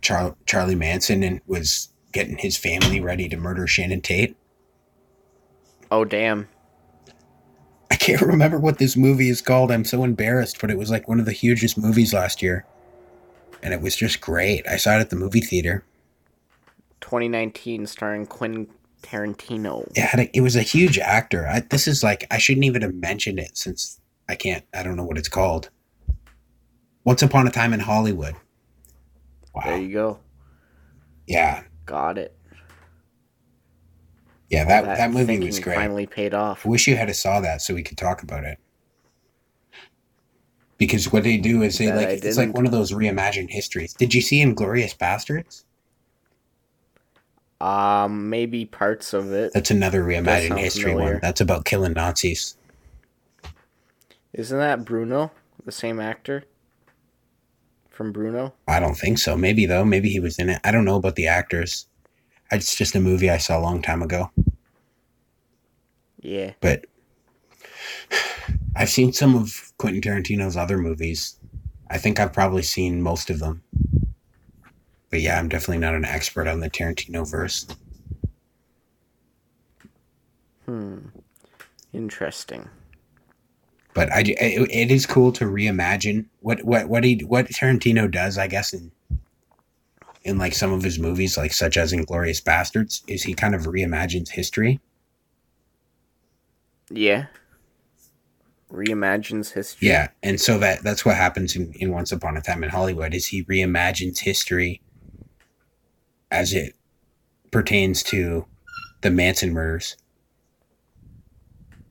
Char- 0.02 0.36
charlie 0.46 0.76
manson 0.76 1.24
and 1.24 1.42
was 1.48 1.90
getting 2.12 2.38
his 2.38 2.58
family 2.58 3.00
ready 3.00 3.30
to 3.30 3.38
murder 3.38 3.68
sharon 3.68 4.02
tate 4.02 4.36
Oh 5.92 6.06
damn. 6.06 6.48
I 7.92 7.98
can't 7.98 8.22
remember 8.22 8.58
what 8.58 8.78
this 8.78 8.96
movie 8.96 9.30
is 9.30 9.42
called. 9.42 9.72
I'm 9.72 9.84
so 9.84 10.06
embarrassed, 10.06 10.62
but 10.62 10.72
it 10.72 10.78
was 10.78 10.90
like 10.90 11.10
one 11.10 11.20
of 11.20 11.26
the 11.26 11.34
hugest 11.34 11.78
movies 11.78 12.14
last 12.14 12.42
year. 12.42 12.66
And 13.62 13.74
it 13.74 13.82
was 13.82 13.96
just 13.96 14.22
great. 14.22 14.66
I 14.68 14.78
saw 14.78 14.96
it 14.96 15.02
at 15.02 15.10
the 15.10 15.18
movie 15.18 15.42
theater. 15.42 15.84
2019 17.02 17.86
starring 17.86 18.26
Quentin 18.26 18.68
Tarantino. 19.04 19.86
It 19.96 20.02
had 20.02 20.20
a, 20.22 20.38
it 20.38 20.42
was 20.42 20.56
a 20.56 20.62
huge 20.62 20.98
actor. 20.98 21.46
I, 21.48 21.60
this 21.60 21.88
is 21.88 22.02
like 22.02 22.26
I 22.32 22.38
shouldn't 22.38 22.66
even 22.66 22.82
have 22.84 22.96
mentioned 22.96 23.40
it 23.40 23.58
since 23.58 24.00
I 24.30 24.36
can't 24.36 24.64
I 24.74 24.84
don't 24.84 24.96
know 24.96 25.04
what 25.04 25.18
it's 25.18 25.30
called. 25.30 25.70
Once 27.04 27.22
upon 27.22 27.48
a 27.48 27.52
time 27.52 27.74
in 27.74 27.80
Hollywood. 27.80 28.36
There 29.64 29.78
you 29.78 29.94
go. 29.94 30.20
Yeah. 31.28 31.64
Got 31.86 32.18
it. 32.18 32.36
Yeah, 34.50 34.66
that 34.66 34.84
that, 34.98 35.12
movie 35.12 35.40
was 35.40 35.60
great. 35.60 35.76
Finally 35.76 36.08
paid 36.08 36.34
off. 36.34 36.66
I 36.66 36.70
wish 36.70 36.86
you 36.88 36.98
had 36.98 37.10
a 37.10 37.14
saw 37.14 37.40
that 37.40 37.62
so 37.62 37.74
we 37.74 37.84
could 37.84 37.98
talk 37.98 38.22
about 38.22 38.44
it. 38.44 38.60
Because 40.78 41.12
what 41.14 41.24
they 41.24 41.38
do 41.38 41.62
is 41.62 41.78
they 41.78 41.88
Bet 41.88 41.96
like 41.96 42.08
I 42.08 42.12
it's 42.12 42.38
like 42.38 42.54
one 42.54 42.66
of 42.66 42.72
those 42.72 42.92
reimagined 42.92 43.50
histories. 43.50 43.94
Did 43.94 44.14
you 44.14 44.22
see 44.22 44.44
Inglourious 44.44 44.98
Basterds? 44.98 45.64
Um, 47.66 48.30
maybe 48.30 48.66
parts 48.66 49.14
of 49.14 49.32
it. 49.32 49.54
That's 49.54 49.72
another 49.72 50.04
reimagined 50.04 50.50
sound 50.50 50.60
history 50.60 50.92
familiar. 50.92 51.14
one. 51.14 51.22
That's 51.22 51.40
about 51.40 51.64
killing 51.64 51.94
Nazis. 51.94 52.58
Isn't 54.34 54.58
that 54.58 54.84
Bruno, 54.84 55.32
the 55.64 55.72
same 55.72 56.00
actor 56.00 56.44
from 57.92 58.12
Bruno? 58.12 58.54
I 58.68 58.80
don't 58.80 58.98
think 58.98 59.20
so. 59.20 59.38
Maybe 59.38 59.66
though. 59.66 59.86
Maybe 59.86 60.10
he 60.10 60.20
was 60.20 60.40
in 60.40 60.50
it. 60.50 60.60
I 60.64 60.72
don't 60.72 60.86
know 60.86 60.96
about 60.96 61.16
the 61.16 61.28
actors. 61.28 61.86
It's 62.52 62.76
just 62.76 62.96
a 62.96 63.00
movie 63.00 63.30
I 63.30 63.38
saw 63.38 63.60
a 63.60 63.62
long 63.62 63.82
time 63.82 64.02
ago. 64.02 64.32
Yeah. 66.20 66.54
But 66.60 66.86
I've 68.76 68.90
seen 68.90 69.14
some 69.14 69.36
of 69.36 69.72
Quentin 69.78 70.02
Tarantino's 70.02 70.58
other 70.58 70.78
movies. 70.78 71.38
I 71.90 71.98
think 71.98 72.20
I've 72.20 72.34
probably 72.34 72.64
seen 72.64 73.02
most 73.02 73.30
of 73.30 73.40
them. 73.40 73.64
But 75.10 75.22
yeah, 75.22 75.38
I'm 75.38 75.50
definitely 75.50 75.80
not 75.80 75.94
an 75.94 76.06
expert 76.06 76.48
on 76.48 76.62
the 76.62 76.70
Tarantino 76.70 77.30
verse. 77.30 77.68
Hmm. 80.66 81.00
Interesting. 81.92 82.70
But 83.94 84.12
I, 84.12 84.22
it, 84.22 84.72
it 84.72 84.92
is 84.92 85.06
cool 85.06 85.32
to 85.34 85.46
reimagine 85.46 86.26
what 86.40 86.64
what 86.64 86.88
what 86.88 87.04
he 87.04 87.24
what 87.26 87.48
Tarantino 87.48 88.10
does. 88.10 88.38
I 88.38 88.48
guess 88.48 88.74
in 88.74 88.92
in 90.24 90.38
like 90.38 90.54
some 90.54 90.72
of 90.72 90.84
his 90.84 91.00
movies, 91.00 91.38
like 91.38 91.54
such 91.54 91.78
as 91.78 91.92
Inglourious 91.92 92.42
Basterds, 92.42 93.02
is 93.08 93.24
he 93.24 93.34
kind 93.34 93.56
of 93.56 93.64
reimagines 93.64 94.30
history. 94.30 94.80
Yeah. 96.90 97.26
Reimagines 98.72 99.52
history. 99.52 99.90
Yeah, 99.90 100.10
and 100.24 100.40
so 100.40 100.58
that 100.60 100.84
that's 100.84 101.04
what 101.04 101.18
happens 101.18 101.56
in, 101.56 101.74
in 101.74 101.92
Once 101.92 102.12
Upon 102.12 102.38
a 102.38 102.42
Time 102.42 102.64
in 102.64 102.70
Hollywood 102.70 103.14
is 103.14 103.28
he 103.28 103.44
reimagines 103.44 104.20
history 104.20 104.82
as 106.30 106.54
it 106.54 106.76
pertains 107.52 108.02
to 108.04 108.46
the 109.02 109.12
Manson 109.12 109.52
murders, 109.52 109.98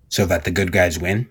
so 0.08 0.24
that 0.24 0.44
the 0.44 0.50
good 0.50 0.72
guys 0.72 0.98
win. 0.98 1.30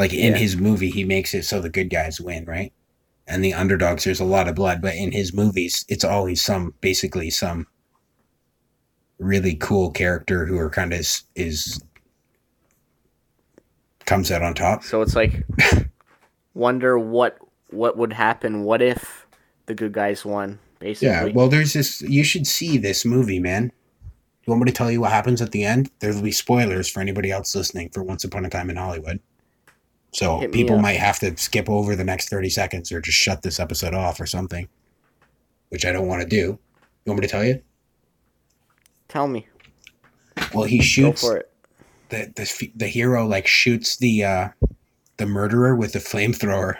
Like 0.00 0.14
in 0.14 0.32
Yeah. 0.32 0.38
his 0.38 0.56
movie, 0.56 0.88
he 0.88 1.04
makes 1.04 1.34
it 1.34 1.44
so 1.44 1.60
the 1.60 1.68
good 1.68 1.90
guys 1.90 2.18
win, 2.22 2.46
right? 2.46 2.72
And 3.26 3.44
the 3.44 3.52
underdogs, 3.52 4.04
there's 4.04 4.18
a 4.18 4.24
lot 4.24 4.48
of 4.48 4.54
blood, 4.54 4.80
but 4.80 4.94
in 4.94 5.12
his 5.12 5.34
movies, 5.34 5.84
it's 5.90 6.04
always 6.04 6.42
some 6.42 6.72
basically 6.80 7.28
some 7.28 7.66
really 9.18 9.54
cool 9.56 9.90
character 9.90 10.46
who 10.46 10.56
are 10.58 10.70
kind 10.70 10.94
of 10.94 11.00
is, 11.00 11.24
is 11.34 11.82
comes 14.06 14.30
out 14.30 14.42
on 14.42 14.54
top. 14.54 14.82
So 14.84 15.02
it's 15.02 15.14
like 15.14 15.44
wonder 16.54 16.98
what 16.98 17.36
what 17.68 17.98
would 17.98 18.14
happen 18.14 18.64
what 18.64 18.80
if 18.80 19.26
the 19.66 19.74
good 19.74 19.92
guys 19.92 20.24
won 20.24 20.58
basically. 20.78 21.08
Yeah, 21.08 21.24
well, 21.34 21.48
there's 21.48 21.74
this. 21.74 22.00
You 22.00 22.24
should 22.24 22.46
see 22.46 22.78
this 22.78 23.04
movie, 23.04 23.38
man. 23.38 23.68
Do 23.68 23.72
you 24.46 24.50
want 24.52 24.64
me 24.64 24.70
to 24.72 24.76
tell 24.76 24.90
you 24.90 25.02
what 25.02 25.12
happens 25.12 25.42
at 25.42 25.52
the 25.52 25.62
end? 25.62 25.90
There'll 25.98 26.22
be 26.22 26.32
spoilers 26.32 26.88
for 26.88 27.00
anybody 27.00 27.30
else 27.30 27.54
listening 27.54 27.90
for 27.90 28.02
Once 28.02 28.24
Upon 28.24 28.46
a 28.46 28.48
Time 28.50 28.70
in 28.70 28.76
Hollywood. 28.76 29.20
So 30.12 30.40
Hit 30.40 30.52
people 30.52 30.78
might 30.78 30.96
have 30.96 31.18
to 31.20 31.36
skip 31.36 31.68
over 31.70 31.94
the 31.94 32.04
next 32.04 32.28
30 32.30 32.48
seconds 32.50 32.90
or 32.90 33.00
just 33.00 33.16
shut 33.16 33.42
this 33.42 33.60
episode 33.60 33.94
off 33.94 34.20
or 34.20 34.26
something, 34.26 34.68
which 35.68 35.84
I 35.86 35.92
don't 35.92 36.08
want 36.08 36.22
to 36.22 36.28
do. 36.28 36.36
You 36.36 36.58
want 37.06 37.20
me 37.20 37.26
to 37.26 37.30
tell 37.32 37.44
you? 37.44 37.62
Tell 39.08 39.28
me. 39.28 39.46
Well, 40.54 40.64
he 40.64 40.78
Go 40.78 40.84
shoots 40.84 41.20
for 41.22 41.36
it. 41.36 41.52
the, 42.08 42.32
the 42.34 42.72
the 42.76 42.86
hero 42.88 43.26
like 43.26 43.46
shoots 43.46 43.96
the 43.98 44.24
uh 44.24 44.48
the 45.16 45.26
murderer 45.26 45.76
with 45.76 45.92
the 45.92 45.98
flamethrower. 46.00 46.74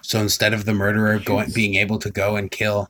So 0.00 0.20
instead 0.20 0.54
of 0.54 0.64
the 0.64 0.72
murderer 0.74 1.18
going 1.18 1.50
being 1.54 1.74
able 1.74 1.98
to 1.98 2.10
go 2.10 2.36
and 2.36 2.50
kill 2.50 2.88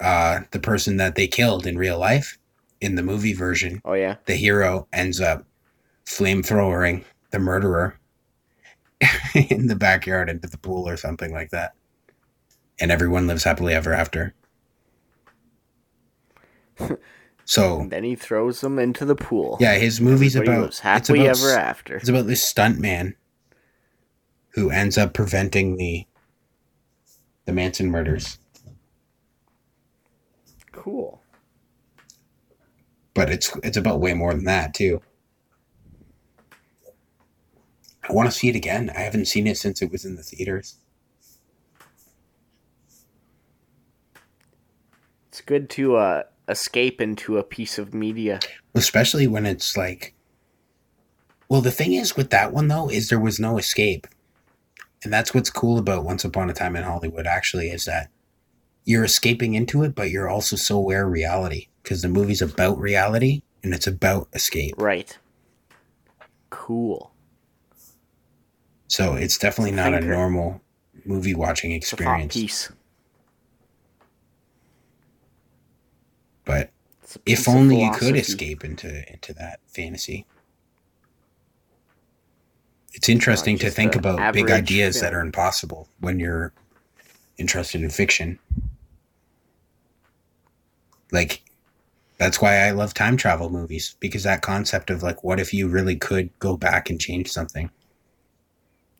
uh 0.00 0.40
the 0.52 0.58
person 0.60 0.96
that 0.98 1.14
they 1.16 1.26
killed 1.26 1.66
in 1.66 1.76
real 1.76 1.98
life 1.98 2.38
in 2.80 2.94
the 2.96 3.02
movie 3.02 3.32
version, 3.34 3.80
Oh 3.84 3.94
yeah. 3.94 4.16
the 4.26 4.34
hero 4.36 4.86
ends 4.92 5.20
up 5.20 5.44
flamethrowering 6.06 7.04
the 7.30 7.38
murderer 7.38 7.98
in 9.34 9.66
the 9.66 9.76
backyard 9.76 10.28
into 10.30 10.48
the 10.48 10.58
pool 10.58 10.88
or 10.88 10.96
something 10.96 11.32
like 11.32 11.50
that. 11.50 11.74
And 12.80 12.90
everyone 12.90 13.26
lives 13.26 13.44
happily 13.44 13.74
ever 13.74 13.92
after. 13.92 14.34
so 17.44 17.80
And 17.80 17.90
then 17.92 18.04
he 18.04 18.16
throws 18.16 18.60
them 18.60 18.78
into 18.78 19.04
the 19.04 19.14
pool. 19.14 19.58
yeah, 19.60 19.74
his 19.76 20.00
movie's 20.00 20.36
Everybody 20.36 20.58
about 20.58 20.78
happily 20.78 21.26
about 21.26 21.38
ever 21.38 21.50
after. 21.58 21.96
It's 21.96 22.08
about 22.08 22.26
this 22.26 22.42
stunt 22.42 22.80
man 22.80 23.14
who 24.50 24.70
ends 24.70 24.96
up 24.98 25.14
preventing 25.14 25.76
the 25.76 26.06
the 27.44 27.52
Manson 27.52 27.90
murders. 27.90 28.38
Cool. 30.72 31.20
But 33.12 33.30
it's 33.30 33.56
it's 33.62 33.76
about 33.76 34.00
way 34.00 34.14
more 34.14 34.34
than 34.34 34.44
that 34.44 34.74
too. 34.74 35.02
I 38.08 38.12
want 38.12 38.30
to 38.30 38.36
see 38.36 38.48
it 38.48 38.56
again. 38.56 38.90
I 38.94 39.00
haven't 39.00 39.26
seen 39.26 39.46
it 39.46 39.56
since 39.56 39.80
it 39.80 39.90
was 39.90 40.04
in 40.04 40.16
the 40.16 40.22
theaters. 40.22 40.76
It's 45.28 45.40
good 45.40 45.68
to 45.70 45.96
uh 45.96 46.22
escape 46.48 47.00
into 47.00 47.38
a 47.38 47.42
piece 47.42 47.78
of 47.78 47.94
media. 47.94 48.40
Especially 48.74 49.26
when 49.26 49.46
it's 49.46 49.76
like 49.76 50.14
Well, 51.48 51.60
the 51.60 51.70
thing 51.70 51.94
is 51.94 52.16
with 52.16 52.30
that 52.30 52.52
one 52.52 52.68
though 52.68 52.90
is 52.90 53.08
there 53.08 53.20
was 53.20 53.40
no 53.40 53.58
escape. 53.58 54.06
And 55.02 55.12
that's 55.12 55.34
what's 55.34 55.50
cool 55.50 55.78
about 55.78 56.04
Once 56.04 56.24
Upon 56.24 56.48
a 56.48 56.54
Time 56.54 56.76
in 56.76 56.84
Hollywood 56.84 57.26
actually 57.26 57.68
is 57.68 57.84
that 57.84 58.10
you're 58.84 59.04
escaping 59.04 59.54
into 59.54 59.82
it, 59.82 59.94
but 59.94 60.10
you're 60.10 60.28
also 60.28 60.56
so 60.56 60.76
aware 60.76 61.06
of 61.06 61.12
reality 61.12 61.68
because 61.82 62.02
the 62.02 62.08
movie's 62.08 62.42
about 62.42 62.78
reality 62.78 63.42
and 63.62 63.74
it's 63.74 63.86
about 63.86 64.28
escape. 64.34 64.74
Right. 64.76 65.18
Cool. 66.50 67.12
So 68.94 69.14
it's 69.14 69.38
definitely 69.38 69.72
not 69.72 69.92
a 69.92 70.00
normal 70.00 70.60
movie 71.04 71.34
watching 71.34 71.72
experience. 71.72 72.32
piece. 72.32 72.70
But 76.44 76.70
if 77.26 77.48
only 77.48 77.82
you 77.82 77.90
could 77.90 78.14
escape 78.14 78.64
into 78.64 79.02
into 79.12 79.32
that 79.34 79.58
fantasy. 79.66 80.26
It's 82.92 83.08
interesting 83.08 83.58
to 83.58 83.68
think 83.68 83.96
about 83.96 84.32
big 84.32 84.48
ideas 84.48 85.00
that 85.00 85.12
are 85.12 85.20
impossible 85.20 85.88
when 85.98 86.20
you're 86.20 86.52
interested 87.36 87.82
in 87.82 87.90
fiction. 87.90 88.38
Like 91.10 91.42
that's 92.18 92.40
why 92.40 92.58
I 92.58 92.70
love 92.70 92.94
time 92.94 93.16
travel 93.16 93.50
movies 93.50 93.96
because 93.98 94.22
that 94.22 94.42
concept 94.42 94.88
of 94.88 95.02
like 95.02 95.24
what 95.24 95.40
if 95.40 95.52
you 95.52 95.66
really 95.66 95.96
could 95.96 96.30
go 96.38 96.56
back 96.56 96.90
and 96.90 97.00
change 97.00 97.32
something 97.32 97.70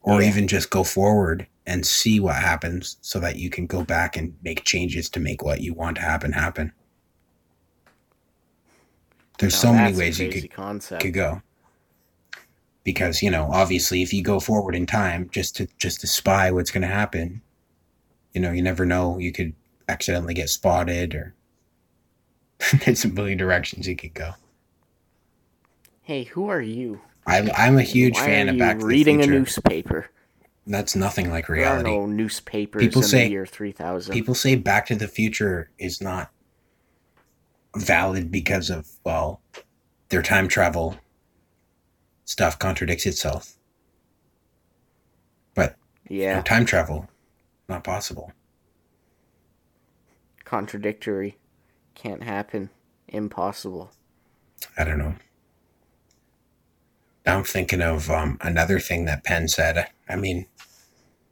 or 0.04 0.22
Yeah. 0.22 0.28
even 0.28 0.48
just 0.48 0.70
go 0.70 0.84
forward 0.84 1.48
and 1.66 1.86
see 1.86 2.20
what 2.20 2.36
happens 2.36 2.98
so 3.02 3.18
that 3.20 3.36
you 3.36 3.50
can 3.50 3.66
go 3.66 3.84
back 3.84 4.16
and 4.16 4.36
make 4.42 4.64
changes 4.64 5.10
to 5.10 5.20
make 5.20 5.42
what 5.42 5.62
you 5.62 5.74
want 5.74 5.96
to 5.96 6.02
happen 6.02 6.32
happen. 6.32 6.72
There's 9.38 9.54
Now 9.54 9.60
so 9.60 9.72
many 9.72 9.94
ways 9.94 10.20
you 10.20 10.28
could 10.28 10.50
concept. 10.50 11.02
could 11.02 11.14
go 11.14 11.42
because 12.84 13.22
you 13.22 13.30
know 13.30 13.48
obviously 13.52 14.02
if 14.02 14.12
you 14.12 14.22
go 14.22 14.40
forward 14.40 14.74
in 14.74 14.86
time 14.86 15.28
just 15.30 15.56
to 15.56 15.66
just 15.78 16.00
to 16.02 16.06
spy 16.06 16.50
what's 16.50 16.70
going 16.70 16.82
to 16.82 16.88
happen 16.88 17.42
you 18.34 18.40
know 18.40 18.52
you 18.52 18.62
never 18.62 18.86
know 18.86 19.18
you 19.18 19.32
could 19.32 19.54
accidentally 19.88 20.34
get 20.34 20.48
spotted 20.50 21.14
or 21.14 21.34
there's 22.84 23.04
a 23.04 23.08
million 23.08 23.38
directions 23.38 23.88
you 23.88 23.96
could 23.96 24.14
go 24.14 24.32
Hey, 26.02 26.24
who 26.24 26.48
are 26.48 26.60
you? 26.62 27.00
I, 27.26 27.50
i'm 27.56 27.78
a 27.78 27.82
huge 27.82 28.16
Why 28.16 28.26
fan 28.26 28.48
of 28.48 28.58
back 28.58 28.78
to 28.78 28.86
reading 28.86 29.18
the 29.18 29.22
Future. 29.24 29.30
Reading 29.32 29.36
a 29.36 29.40
newspaper? 29.40 30.10
that's 30.66 30.96
nothing 30.96 31.30
like 31.30 31.46
There 31.46 31.56
are 31.56 31.58
reality 31.58 31.90
no 31.90 32.06
newspapers 32.06 32.80
People 32.82 33.02
in 33.02 33.08
say- 33.08 33.24
the 33.24 33.30
year 33.30 33.46
3000. 33.46 34.12
people 34.12 34.34
say 34.34 34.56
back 34.56 34.86
to 34.86 34.94
the 34.96 35.08
future 35.08 35.70
is 35.78 36.00
not 36.00 36.30
valid 37.76 38.30
because 38.30 38.70
of 38.70 38.88
well 39.04 39.40
their 40.08 40.22
time 40.22 40.48
travel 40.48 40.96
stuff 42.24 42.58
contradicts 42.58 43.04
itself 43.06 43.56
but 45.54 45.76
yeah, 46.08 46.40
time 46.42 46.64
travel 46.64 47.08
not 47.68 47.82
possible 47.84 48.32
contradictory. 50.44 51.38
Can't 51.94 52.22
happen. 52.22 52.70
Impossible. 53.08 53.90
i 54.78 54.84
don't 54.84 54.98
know 54.98 55.14
now 57.26 57.38
i'm 57.38 57.44
thinking 57.44 57.80
of 57.82 58.10
um, 58.10 58.38
another 58.40 58.78
thing 58.78 59.04
that 59.04 59.24
penn 59.24 59.48
said 59.48 59.88
i 60.08 60.16
mean 60.16 60.46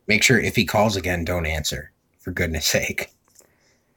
make 0.07 0.23
sure 0.23 0.39
if 0.39 0.57
he 0.57 0.65
calls 0.65 0.97
again 0.97 1.25
don't 1.25 1.47
answer 1.47 1.93
for 2.19 2.31
goodness 2.31 2.67
sake 2.67 3.13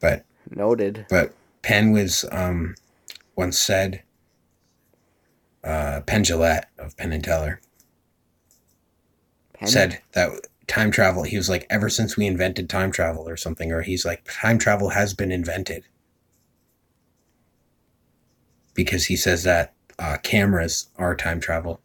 but 0.00 0.24
Noted. 0.50 1.06
but 1.08 1.32
Penn 1.62 1.90
was 1.90 2.24
um, 2.30 2.76
once 3.34 3.58
said, 3.58 4.02
uh, 5.64 6.00
Penn 6.02 6.22
Jillette 6.22 6.66
of 6.78 6.96
Penn 6.96 7.12
and 7.12 7.24
Teller 7.24 7.60
Penn? 9.54 9.66
said 9.66 10.00
that 10.12 10.30
time 10.68 10.92
travel, 10.92 11.24
he 11.24 11.36
was 11.36 11.48
like, 11.48 11.66
ever 11.68 11.88
since 11.88 12.16
we 12.16 12.26
invented 12.26 12.68
time 12.68 12.92
travel 12.92 13.28
or 13.28 13.36
something, 13.36 13.72
or 13.72 13.82
he's 13.82 14.04
like, 14.04 14.24
time 14.30 14.58
travel 14.58 14.90
has 14.90 15.12
been 15.12 15.32
invented. 15.32 15.84
Because 18.74 19.06
he 19.06 19.16
says 19.16 19.42
that 19.42 19.74
uh, 19.98 20.18
cameras 20.22 20.88
are 20.96 21.16
time 21.16 21.40
travel. 21.40 21.80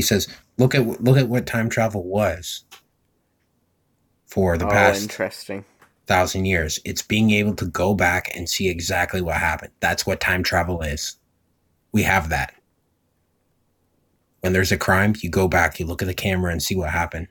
He 0.00 0.02
says, 0.02 0.28
look 0.56 0.74
at 0.74 1.02
look 1.02 1.18
at 1.18 1.28
what 1.28 1.44
time 1.44 1.68
travel 1.68 2.02
was 2.02 2.64
for 4.24 4.56
the 4.56 4.66
oh, 4.66 4.70
past 4.70 5.02
interesting. 5.02 5.66
thousand 6.06 6.46
years. 6.46 6.80
It's 6.86 7.02
being 7.02 7.32
able 7.32 7.54
to 7.56 7.66
go 7.66 7.94
back 7.94 8.34
and 8.34 8.48
see 8.48 8.70
exactly 8.70 9.20
what 9.20 9.36
happened. 9.36 9.72
That's 9.80 10.06
what 10.06 10.18
time 10.18 10.42
travel 10.42 10.80
is. 10.80 11.16
We 11.92 12.04
have 12.04 12.30
that. 12.30 12.54
When 14.40 14.54
there's 14.54 14.72
a 14.72 14.78
crime, 14.78 15.14
you 15.20 15.28
go 15.28 15.48
back, 15.48 15.78
you 15.78 15.84
look 15.84 16.00
at 16.00 16.08
the 16.08 16.14
camera 16.14 16.50
and 16.50 16.62
see 16.62 16.74
what 16.74 16.88
happened. 16.88 17.28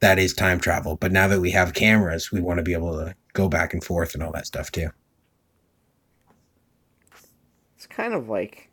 That 0.00 0.18
is 0.18 0.34
time 0.34 0.60
travel. 0.60 0.96
But 0.96 1.12
now 1.12 1.28
that 1.28 1.40
we 1.40 1.52
have 1.52 1.72
cameras, 1.72 2.30
we 2.30 2.42
want 2.42 2.58
to 2.58 2.62
be 2.62 2.74
able 2.74 2.92
to 2.98 3.14
go 3.32 3.48
back 3.48 3.72
and 3.72 3.82
forth 3.82 4.12
and 4.12 4.22
all 4.22 4.32
that 4.32 4.46
stuff 4.46 4.70
too. 4.70 4.90
It's 7.74 7.86
kind 7.86 8.12
of 8.12 8.28
like 8.28 8.68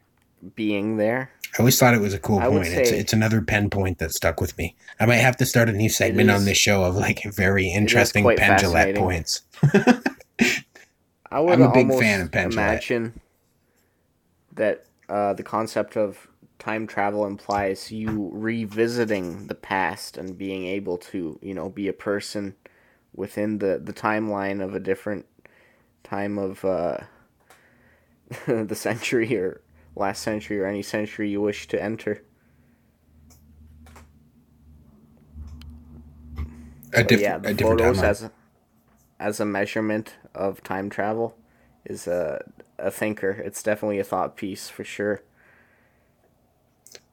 being 0.55 0.97
there. 0.97 1.31
I 1.55 1.59
always 1.59 1.79
thought 1.79 1.93
it 1.93 2.01
was 2.01 2.13
a 2.13 2.19
cool 2.19 2.39
I 2.39 2.49
point. 2.49 2.67
It's 2.67 2.91
it's 2.91 3.13
another 3.13 3.41
Penn 3.41 3.69
point 3.69 3.99
that 3.99 4.11
stuck 4.11 4.41
with 4.41 4.57
me. 4.57 4.75
I 4.99 5.05
might 5.05 5.15
have 5.15 5.37
to 5.37 5.45
start 5.45 5.69
a 5.69 5.71
new 5.71 5.89
segment 5.89 6.29
on 6.29 6.43
this 6.43 6.57
show 6.57 6.83
of 6.83 6.95
like 6.95 7.23
very 7.23 7.69
interesting 7.69 8.23
quite 8.23 8.37
Penn 8.37 8.59
Jillette 8.59 8.97
points. 8.97 9.41
I 11.31 11.39
would 11.39 11.53
I'm 11.53 11.61
a 11.61 11.71
big 11.71 11.89
fan 11.97 12.21
of 12.21 12.31
Penn 12.31 12.49
Jillette. 12.49 12.53
imagine 12.53 13.21
that 14.53 14.85
uh, 15.07 15.33
the 15.33 15.43
concept 15.43 15.95
of 15.95 16.27
time 16.59 16.87
travel 16.87 17.25
implies 17.25 17.91
you 17.91 18.29
revisiting 18.33 19.47
the 19.47 19.55
past 19.55 20.17
and 20.17 20.37
being 20.37 20.65
able 20.65 20.97
to, 20.97 21.39
you 21.41 21.53
know, 21.53 21.69
be 21.69 21.87
a 21.87 21.93
person 21.93 22.55
within 23.13 23.59
the, 23.59 23.79
the 23.81 23.93
timeline 23.93 24.63
of 24.63 24.73
a 24.73 24.79
different 24.79 25.25
time 26.03 26.37
of 26.37 26.65
uh, 26.65 26.97
the 28.47 28.75
century 28.75 29.35
or 29.37 29.61
last 29.95 30.21
century 30.21 30.59
or 30.59 30.65
any 30.65 30.81
century 30.81 31.29
you 31.29 31.41
wish 31.41 31.67
to 31.67 31.81
enter. 31.81 32.23
A, 36.93 37.03
diff- 37.03 37.21
yeah, 37.21 37.37
a 37.37 37.39
the 37.39 37.53
different 37.53 37.79
photos 37.79 37.97
timeline. 37.97 38.03
as 38.03 38.23
a, 38.23 38.31
as 39.19 39.39
a 39.39 39.45
measurement 39.45 40.15
of 40.33 40.63
time 40.63 40.89
travel 40.89 41.35
is 41.85 42.07
a 42.07 42.43
a 42.77 42.91
thinker. 42.91 43.31
It's 43.31 43.63
definitely 43.63 43.99
a 43.99 44.03
thought 44.03 44.35
piece 44.35 44.69
for 44.69 44.83
sure. 44.83 45.21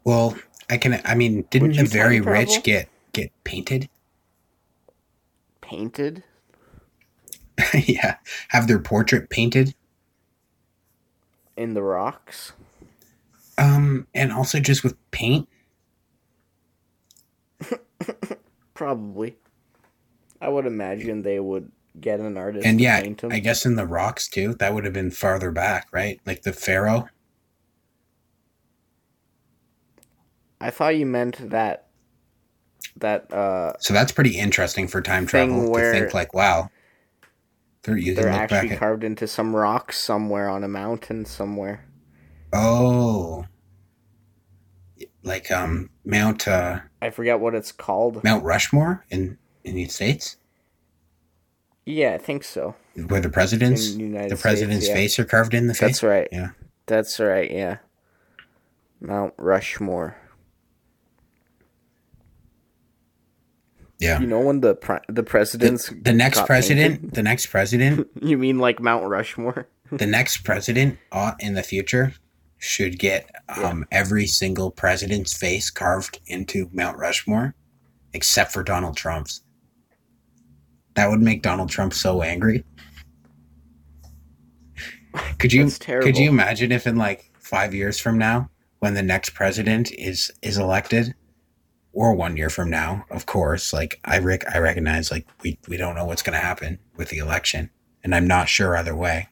Well, 0.05 0.37
I 0.71 0.77
can. 0.77 1.01
I 1.05 1.15
mean, 1.15 1.47
didn't 1.51 1.77
the 1.77 1.85
very 1.85 2.17
time 2.17 2.25
travel? 2.25 2.55
rich 2.55 2.63
get 2.63 2.89
get 3.13 3.31
painted? 3.45 3.89
Painted? 5.61 6.25
yeah, 7.75 8.17
have 8.49 8.67
their 8.67 8.79
portrait 8.79 9.31
painted. 9.31 9.75
in 11.57 11.75
the 11.75 11.83
rocks. 11.83 12.53
Um, 13.63 14.07
and 14.15 14.33
also 14.33 14.59
just 14.61 14.83
with 14.83 14.97
paint. 15.11 15.49
Probably. 18.75 19.37
I 20.41 20.49
would 20.49 20.67
imagine 20.67 21.23
they 21.23 21.39
would 21.39 21.71
get 22.01 22.19
an 22.19 22.37
artist 22.37 22.67
And 22.67 22.79
to 22.79 22.85
yeah, 22.85 23.01
paint 23.03 23.21
them. 23.21 23.33
I 23.33 23.39
guess 23.39 23.65
in 23.65 23.77
the 23.77 23.87
rocks 23.87 24.29
too. 24.29 24.55
That 24.55 24.75
would 24.75 24.85
have 24.85 24.93
been 24.95 25.11
farther 25.11 25.53
back, 25.53 25.89
right? 25.93 26.21
Like 26.27 26.43
the 26.43 26.53
pharaoh. 26.53 27.09
I 30.61 30.71
thought 30.71 30.97
you 30.97 31.07
meant 31.07 31.51
that 31.51 31.89
that 32.97 33.33
uh 33.33 33.75
So 33.79 33.95
that's 33.95 34.13
pretty 34.13 34.37
interesting 34.39 34.89
for 34.89 35.01
time 35.01 35.27
travel 35.27 35.73
to 35.73 35.93
think 35.93 36.15
like, 36.15 36.35
wow. 36.35 36.71
They're 37.85 37.97
back 38.27 38.53
actually 38.53 38.71
at. 38.73 38.79
carved 38.79 39.05
into 39.05 39.27
some 39.27 39.55
rocks 39.57 39.99
somewhere 39.99 40.49
on 40.49 40.63
a 40.65 40.69
mountain 40.69 41.25
somewhere. 41.25 41.85
Oh. 42.53 43.45
Like 45.23 45.51
um 45.51 45.91
Mount 46.05 46.49
uh 46.49 46.81
I 47.01 47.11
forget 47.11 47.41
what 47.41 47.55
it's 47.55 47.73
called. 47.73 48.23
Mount 48.25 48.45
Rushmore 48.45 49.05
in 49.11 49.39
in 49.65 49.75
the 49.77 49.87
States, 49.87 50.37
Yeah, 51.87 52.15
I 52.15 52.19
think 52.19 52.43
so. 52.45 52.75
where 53.07 53.21
the 53.21 53.29
president's 53.31 53.95
the 53.95 54.01
United 54.01 54.31
the 54.33 54.37
States, 54.37 54.43
president's 54.43 54.89
yeah. 54.89 54.95
face 54.95 55.19
are 55.19 55.25
carved 55.25 55.55
in 55.55 55.67
the 55.69 55.75
face. 55.75 56.01
That's 56.01 56.03
right. 56.03 56.29
Yeah. 56.33 56.49
That's 56.87 57.21
right, 57.21 57.51
yeah. 57.51 57.77
Mount 59.01 59.35
Rushmore. 59.39 60.17
Yeah. 63.99 64.21
You 64.21 64.27
know 64.27 64.41
when 64.41 64.61
the 64.61 64.75
pre- 64.75 64.99
the 65.09 65.23
presidents 65.23 65.89
The, 65.89 65.95
the 65.95 66.13
next 66.13 66.45
president, 66.47 66.95
painted? 67.03 67.15
the 67.15 67.23
next 67.23 67.47
president, 67.47 68.09
You 68.21 68.37
mean 68.37 68.59
like 68.59 68.81
Mount 68.81 69.09
Rushmore? 69.09 69.69
the 69.93 70.07
next 70.07 70.39
president 70.39 70.99
uh, 71.13 71.33
in 71.39 71.55
the 71.55 71.63
future 71.63 72.15
should 72.63 72.97
get 72.97 73.29
um, 73.49 73.85
every 73.91 74.25
single 74.25 74.71
president's 74.71 75.37
face 75.37 75.69
carved 75.69 76.21
into 76.27 76.71
Mount 76.73 76.97
Rushmore, 76.97 77.57
except 78.13 78.53
for 78.53 78.63
Donald 78.63 78.97
Trump's. 78.97 79.43
That 80.95 81.11
would 81.11 81.21
make 81.21 81.43
Donald 81.43 81.71
Trump 81.71 81.93
so 81.93 82.23
angry. 82.23 82.65
Could 85.39 85.53
you 85.53 85.69
could 85.71 86.17
you 86.17 86.29
imagine 86.29 86.71
if 86.71 86.87
in 86.87 86.97
like 86.97 87.33
five 87.41 87.75
years 87.75 87.99
from 87.99 88.17
now, 88.17 88.49
when 88.79 88.95
the 88.95 89.03
next 89.03 89.31
president 89.31 89.91
is 89.95 90.31
is 90.41 90.57
elected, 90.57 91.15
or 91.93 92.15
one 92.15 92.37
year 92.37 92.49
from 92.49 92.71
now, 92.71 93.05
of 93.11 93.27
course, 93.27 93.73
like 93.73 93.99
I 94.05 94.19
rec- 94.19 94.49
I 94.55 94.59
recognize 94.59 95.11
like 95.11 95.27
we 95.43 95.59
we 95.67 95.77
don't 95.77 95.97
know 95.97 96.05
what's 96.05 96.23
going 96.23 96.39
to 96.39 96.47
happen 96.47 96.79
with 96.97 97.09
the 97.09 97.19
election, 97.19 97.71
and 98.05 98.15
I'm 98.15 98.29
not 98.29 98.49
sure 98.49 98.77
either 98.77 98.95
way. 98.95 99.29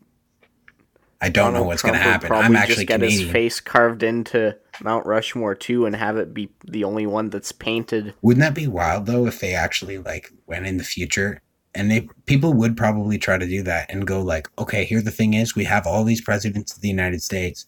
I 1.21 1.29
don't 1.29 1.53
know 1.53 1.63
what's 1.63 1.83
going 1.83 1.95
to 1.95 2.01
happen. 2.01 2.33
I'm 2.33 2.57
actually 2.57 2.77
just 2.77 2.89
get 2.89 3.01
Canadian. 3.01 3.23
his 3.25 3.31
face 3.31 3.61
carved 3.61 4.03
into 4.03 4.57
Mount 4.83 5.05
Rushmore 5.05 5.55
too, 5.55 5.85
and 5.85 5.95
have 5.95 6.17
it 6.17 6.33
be 6.33 6.49
the 6.65 6.85
only 6.85 7.07
one 7.07 7.29
that's 7.29 7.53
painted. 7.53 8.15
Wouldn't 8.23 8.41
that 8.41 8.55
be 8.55 8.67
wild 8.67 9.07
though 9.07 9.27
if 9.27 9.41
they 9.41 9.55
actually 9.55 9.99
like 9.99 10.33
went 10.47 10.67
in 10.67 10.79
the 10.79 10.85
future 10.85 11.43
and 11.75 11.91
they 11.91 12.09
people 12.27 12.53
would 12.55 12.77
probably 12.77 13.19
try 13.19 13.39
to 13.39 13.47
do 13.47 13.63
that 13.63 13.91
and 13.91 14.07
go 14.07 14.21
like, 14.21 14.49
okay, 14.59 14.85
here 14.85 15.03
the 15.03 15.11
thing 15.11 15.35
is, 15.35 15.55
we 15.55 15.65
have 15.65 15.87
all 15.87 16.05
these 16.05 16.21
presidents 16.21 16.75
of 16.75 16.81
the 16.81 16.89
United 16.89 17.23
States, 17.23 17.67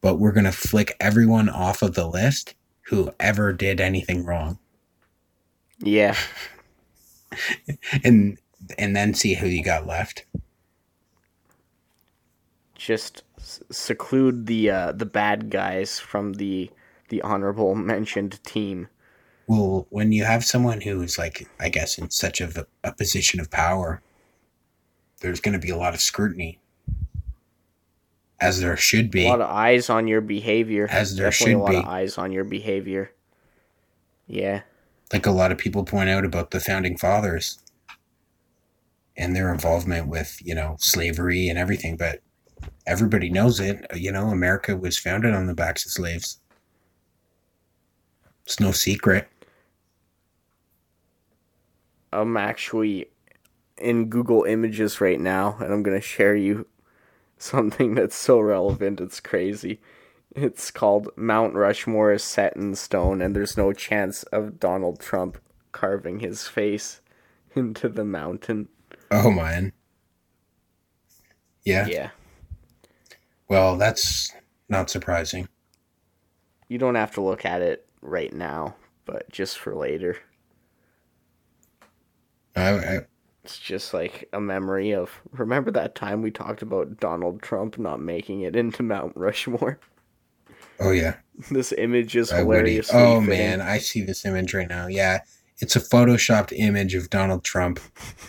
but 0.00 0.16
we're 0.16 0.32
gonna 0.32 0.52
flick 0.52 0.96
everyone 1.00 1.48
off 1.48 1.82
of 1.82 1.94
the 1.94 2.06
list 2.06 2.54
who 2.82 3.10
ever 3.18 3.52
did 3.52 3.80
anything 3.80 4.24
wrong, 4.24 4.58
Yeah, 5.78 6.16
and 8.04 8.38
and 8.78 8.94
then 8.94 9.14
see 9.14 9.34
who 9.34 9.46
you 9.46 9.62
got 9.62 9.86
left. 9.86 10.24
Just 12.82 13.22
s- 13.38 13.62
seclude 13.70 14.46
the 14.46 14.70
uh, 14.70 14.92
the 14.92 15.06
bad 15.06 15.50
guys 15.50 15.98
from 15.98 16.34
the 16.34 16.70
the 17.08 17.22
honorable 17.22 17.74
mentioned 17.92 18.42
team. 18.44 18.88
Well, 19.46 19.86
when 19.90 20.12
you 20.12 20.24
have 20.24 20.44
someone 20.44 20.80
who's 20.80 21.18
like, 21.18 21.48
I 21.60 21.68
guess, 21.68 21.98
in 21.98 22.10
such 22.10 22.40
of 22.40 22.56
a, 22.56 22.66
a 22.84 22.92
position 22.92 23.40
of 23.40 23.50
power, 23.50 24.00
there's 25.20 25.40
going 25.40 25.52
to 25.52 25.58
be 25.58 25.70
a 25.70 25.76
lot 25.76 25.94
of 25.94 26.00
scrutiny, 26.00 26.60
as 28.40 28.60
there 28.60 28.76
should 28.76 29.10
be. 29.10 29.26
A 29.26 29.30
lot 29.30 29.40
of 29.40 29.50
eyes 29.50 29.90
on 29.90 30.06
your 30.06 30.20
behavior. 30.20 30.86
As 30.90 31.16
there 31.16 31.30
Definitely 31.30 31.52
should 31.52 31.58
a 31.58 31.64
lot 31.64 31.74
of 31.74 31.84
eyes 31.84 32.18
on 32.18 32.32
your 32.32 32.44
behavior. 32.44 33.12
Yeah, 34.26 34.62
like 35.12 35.26
a 35.26 35.32
lot 35.32 35.52
of 35.52 35.58
people 35.58 35.84
point 35.84 36.08
out 36.08 36.24
about 36.24 36.50
the 36.50 36.60
founding 36.60 36.96
fathers 36.96 37.58
and 39.16 39.36
their 39.36 39.52
involvement 39.52 40.08
with 40.08 40.38
you 40.42 40.54
know 40.54 40.76
slavery 40.78 41.48
and 41.48 41.58
everything 41.58 41.96
but 41.96 42.20
everybody 42.86 43.30
knows 43.30 43.60
it 43.60 43.84
you 43.94 44.10
know 44.10 44.28
america 44.28 44.76
was 44.76 44.98
founded 44.98 45.34
on 45.34 45.46
the 45.46 45.54
backs 45.54 45.84
of 45.84 45.92
slaves 45.92 46.40
it's 48.44 48.60
no 48.60 48.72
secret 48.72 49.28
I'm 52.12 52.36
actually 52.36 53.06
in 53.78 54.10
Google 54.10 54.44
Images 54.44 55.00
right 55.00 55.18
now, 55.18 55.56
and 55.60 55.72
I'm 55.72 55.82
gonna 55.82 56.00
share 56.00 56.36
you 56.36 56.66
something 57.38 57.94
that's 57.96 58.14
so 58.14 58.38
relevant. 58.38 59.00
It's 59.00 59.20
crazy. 59.20 59.80
It's 60.34 60.70
called 60.70 61.10
Mount 61.16 61.54
Rushmore 61.54 62.12
is 62.12 62.24
set 62.24 62.56
in 62.56 62.74
stone, 62.74 63.20
and 63.20 63.34
there's 63.34 63.56
no 63.56 63.72
chance 63.72 64.22
of 64.24 64.60
Donald 64.60 65.00
Trump 65.00 65.38
carving 65.72 66.20
his 66.20 66.46
face 66.46 67.00
into 67.56 67.88
the 67.88 68.04
mountain. 68.04 68.68
oh 69.10 69.30
man 69.30 69.72
yeah. 71.64 71.86
Yeah, 71.86 72.10
well 73.52 73.76
that's 73.76 74.32
not 74.68 74.90
surprising 74.90 75.48
you 76.72 76.78
don't 76.78 76.94
have 76.94 77.12
to 77.12 77.20
look 77.20 77.44
at 77.44 77.60
it 77.60 77.86
right 78.00 78.32
now, 78.32 78.74
but 79.04 79.30
just 79.30 79.58
for 79.58 79.74
later. 79.74 80.16
I, 82.56 82.70
I 82.70 83.00
It's 83.44 83.58
just 83.58 83.92
like 83.92 84.30
a 84.32 84.40
memory 84.40 84.92
of 84.92 85.20
remember 85.32 85.70
that 85.72 85.94
time 85.94 86.22
we 86.22 86.30
talked 86.30 86.62
about 86.62 86.98
Donald 86.98 87.42
Trump 87.42 87.78
not 87.78 88.00
making 88.00 88.40
it 88.40 88.56
into 88.56 88.82
Mount 88.82 89.12
Rushmore. 89.16 89.80
Oh 90.80 90.92
yeah. 90.92 91.16
This 91.50 91.72
image 91.72 92.16
is 92.16 92.30
hilarious. 92.30 92.90
Oh 92.92 93.20
man, 93.20 93.60
I 93.60 93.76
see 93.76 94.02
this 94.02 94.24
image 94.24 94.54
right 94.54 94.68
now. 94.68 94.86
Yeah, 94.86 95.20
it's 95.58 95.76
a 95.76 95.80
photoshopped 95.80 96.54
image 96.56 96.94
of 96.94 97.10
Donald 97.10 97.44
Trump 97.44 97.80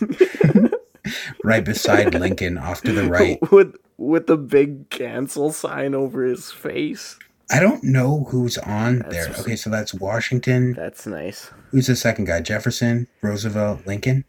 right 1.42 1.64
beside 1.64 2.14
Lincoln, 2.14 2.58
off 2.58 2.82
to 2.82 2.92
the 2.92 3.04
right. 3.08 3.38
with 3.50 3.76
with 3.96 4.26
the 4.26 4.36
big 4.36 4.90
cancel 4.90 5.52
sign 5.52 5.94
over 5.94 6.24
his 6.24 6.50
face. 6.50 7.18
I 7.50 7.60
don't 7.60 7.84
know 7.84 8.24
who's 8.30 8.56
on 8.58 9.00
That's 9.00 9.14
there. 9.14 9.36
Okay, 9.40 9.56
so 9.56 9.68
that's 9.70 9.92
Washington. 9.92 10.72
That's 10.72 11.06
nice. 11.06 11.50
Who's 11.70 11.86
the 11.86 11.96
second 11.96 12.24
guy? 12.24 12.40
Jefferson, 12.40 13.06
Roosevelt, 13.20 13.86
Lincoln. 13.86 14.24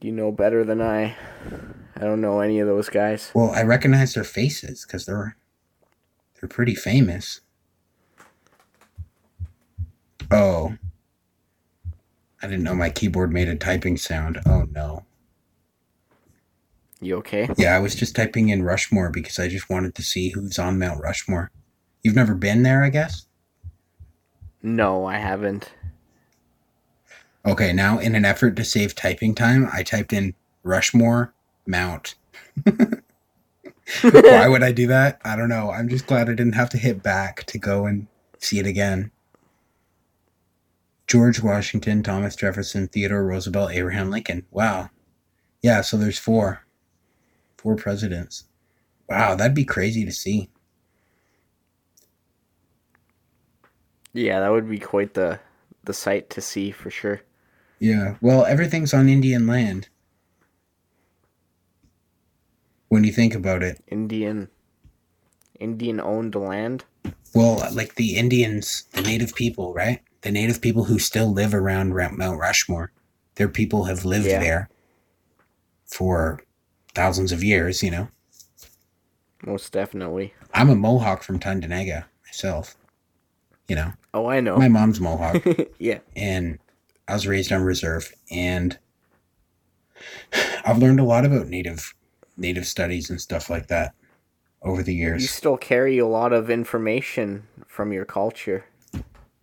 You 0.00 0.12
know 0.12 0.30
better 0.30 0.64
than 0.64 0.82
I. 0.82 1.16
I 1.96 2.00
don't 2.00 2.20
know 2.20 2.40
any 2.40 2.58
of 2.58 2.66
those 2.66 2.88
guys. 2.88 3.30
Well, 3.34 3.50
I 3.50 3.62
recognize 3.62 4.14
their 4.14 4.24
faces 4.24 4.84
because 4.84 5.06
they're 5.06 5.36
they're 6.40 6.48
pretty 6.48 6.74
famous. 6.74 7.40
Oh, 10.30 10.76
I 12.44 12.46
didn't 12.46 12.64
know 12.64 12.74
my 12.74 12.90
keyboard 12.90 13.32
made 13.32 13.48
a 13.48 13.56
typing 13.56 13.96
sound. 13.96 14.38
Oh 14.44 14.66
no. 14.70 15.06
You 17.00 17.16
okay? 17.16 17.48
Yeah, 17.56 17.74
I 17.74 17.78
was 17.78 17.94
just 17.94 18.14
typing 18.14 18.50
in 18.50 18.62
Rushmore 18.62 19.08
because 19.08 19.38
I 19.38 19.48
just 19.48 19.70
wanted 19.70 19.94
to 19.94 20.02
see 20.02 20.28
who's 20.28 20.58
on 20.58 20.78
Mount 20.78 21.02
Rushmore. 21.02 21.50
You've 22.02 22.14
never 22.14 22.34
been 22.34 22.62
there, 22.62 22.84
I 22.84 22.90
guess? 22.90 23.24
No, 24.62 25.06
I 25.06 25.16
haven't. 25.16 25.72
Okay, 27.46 27.72
now 27.72 27.98
in 27.98 28.14
an 28.14 28.26
effort 28.26 28.56
to 28.56 28.64
save 28.64 28.94
typing 28.94 29.34
time, 29.34 29.70
I 29.72 29.82
typed 29.82 30.12
in 30.12 30.34
Rushmore 30.62 31.32
Mount. 31.66 32.14
Why 34.02 34.48
would 34.48 34.62
I 34.62 34.72
do 34.72 34.86
that? 34.88 35.18
I 35.24 35.34
don't 35.34 35.48
know. 35.48 35.70
I'm 35.70 35.88
just 35.88 36.06
glad 36.06 36.28
I 36.28 36.34
didn't 36.34 36.56
have 36.56 36.68
to 36.70 36.78
hit 36.78 37.02
back 37.02 37.44
to 37.44 37.58
go 37.58 37.86
and 37.86 38.06
see 38.38 38.58
it 38.58 38.66
again. 38.66 39.12
George 41.14 41.40
Washington, 41.40 42.02
Thomas 42.02 42.34
Jefferson, 42.34 42.88
Theodore 42.88 43.24
Roosevelt, 43.24 43.70
Abraham 43.70 44.10
Lincoln. 44.10 44.44
Wow. 44.50 44.90
Yeah, 45.62 45.80
so 45.80 45.96
there's 45.96 46.18
four. 46.18 46.66
Four 47.56 47.76
presidents. 47.76 48.46
Wow, 49.08 49.36
that'd 49.36 49.54
be 49.54 49.64
crazy 49.64 50.04
to 50.04 50.10
see. 50.10 50.50
Yeah, 54.12 54.40
that 54.40 54.50
would 54.50 54.68
be 54.68 54.80
quite 54.80 55.14
the 55.14 55.38
the 55.84 55.94
sight 55.94 56.30
to 56.30 56.40
see 56.40 56.72
for 56.72 56.90
sure. 56.90 57.20
Yeah, 57.78 58.16
well, 58.20 58.44
everything's 58.44 58.92
on 58.92 59.08
Indian 59.08 59.46
land. 59.46 59.90
When 62.88 63.04
you 63.04 63.12
think 63.12 63.36
about 63.36 63.62
it. 63.62 63.80
Indian 63.86 64.48
Indian 65.60 66.00
owned 66.00 66.34
land. 66.34 66.82
Well, 67.36 67.64
like 67.72 67.94
the 67.94 68.16
Indians, 68.16 68.86
the 68.94 69.02
native 69.02 69.36
people, 69.36 69.72
right? 69.72 70.00
The 70.24 70.30
native 70.32 70.60
people 70.62 70.84
who 70.84 70.98
still 70.98 71.30
live 71.30 71.54
around 71.54 71.94
Mount 71.94 72.38
Rushmore. 72.40 72.90
Their 73.34 73.48
people 73.48 73.84
have 73.84 74.04
lived 74.06 74.24
Yeah. 74.26 74.40
there 74.40 74.68
for 75.84 76.40
thousands 76.94 77.30
of 77.30 77.44
years, 77.44 77.82
you 77.82 77.90
know. 77.90 78.08
Most 79.44 79.70
definitely. 79.72 80.32
I'm 80.54 80.70
a 80.70 80.74
Mohawk 80.74 81.22
from 81.22 81.38
Tyendinaga 81.38 82.04
myself. 82.26 82.74
You 83.68 83.76
know, 83.76 83.92
Oh, 84.14 84.26
I 84.26 84.40
know. 84.40 84.56
my 84.56 84.68
mom's 84.68 85.00
Mohawk, 85.00 85.42
yeah. 85.78 85.98
and 86.16 86.58
I 87.08 87.14
was 87.14 87.26
raised 87.26 87.50
on 87.52 87.62
reserve, 87.62 88.12
and 88.30 88.78
I've 90.64 90.78
learned 90.78 91.00
a 91.00 91.04
lot 91.04 91.24
about 91.24 91.48
native 91.48 91.94
native 92.36 92.66
studies 92.66 93.08
and 93.10 93.20
stuff 93.20 93.48
like 93.48 93.68
that 93.68 93.94
over 94.62 94.82
the 94.82 94.94
years. 94.94 95.22
You 95.22 95.28
still 95.28 95.56
carry 95.56 95.98
a 95.98 96.06
lot 96.06 96.32
of 96.32 96.50
information 96.50 97.46
from 97.66 97.92
your 97.92 98.04
culture. 98.04 98.64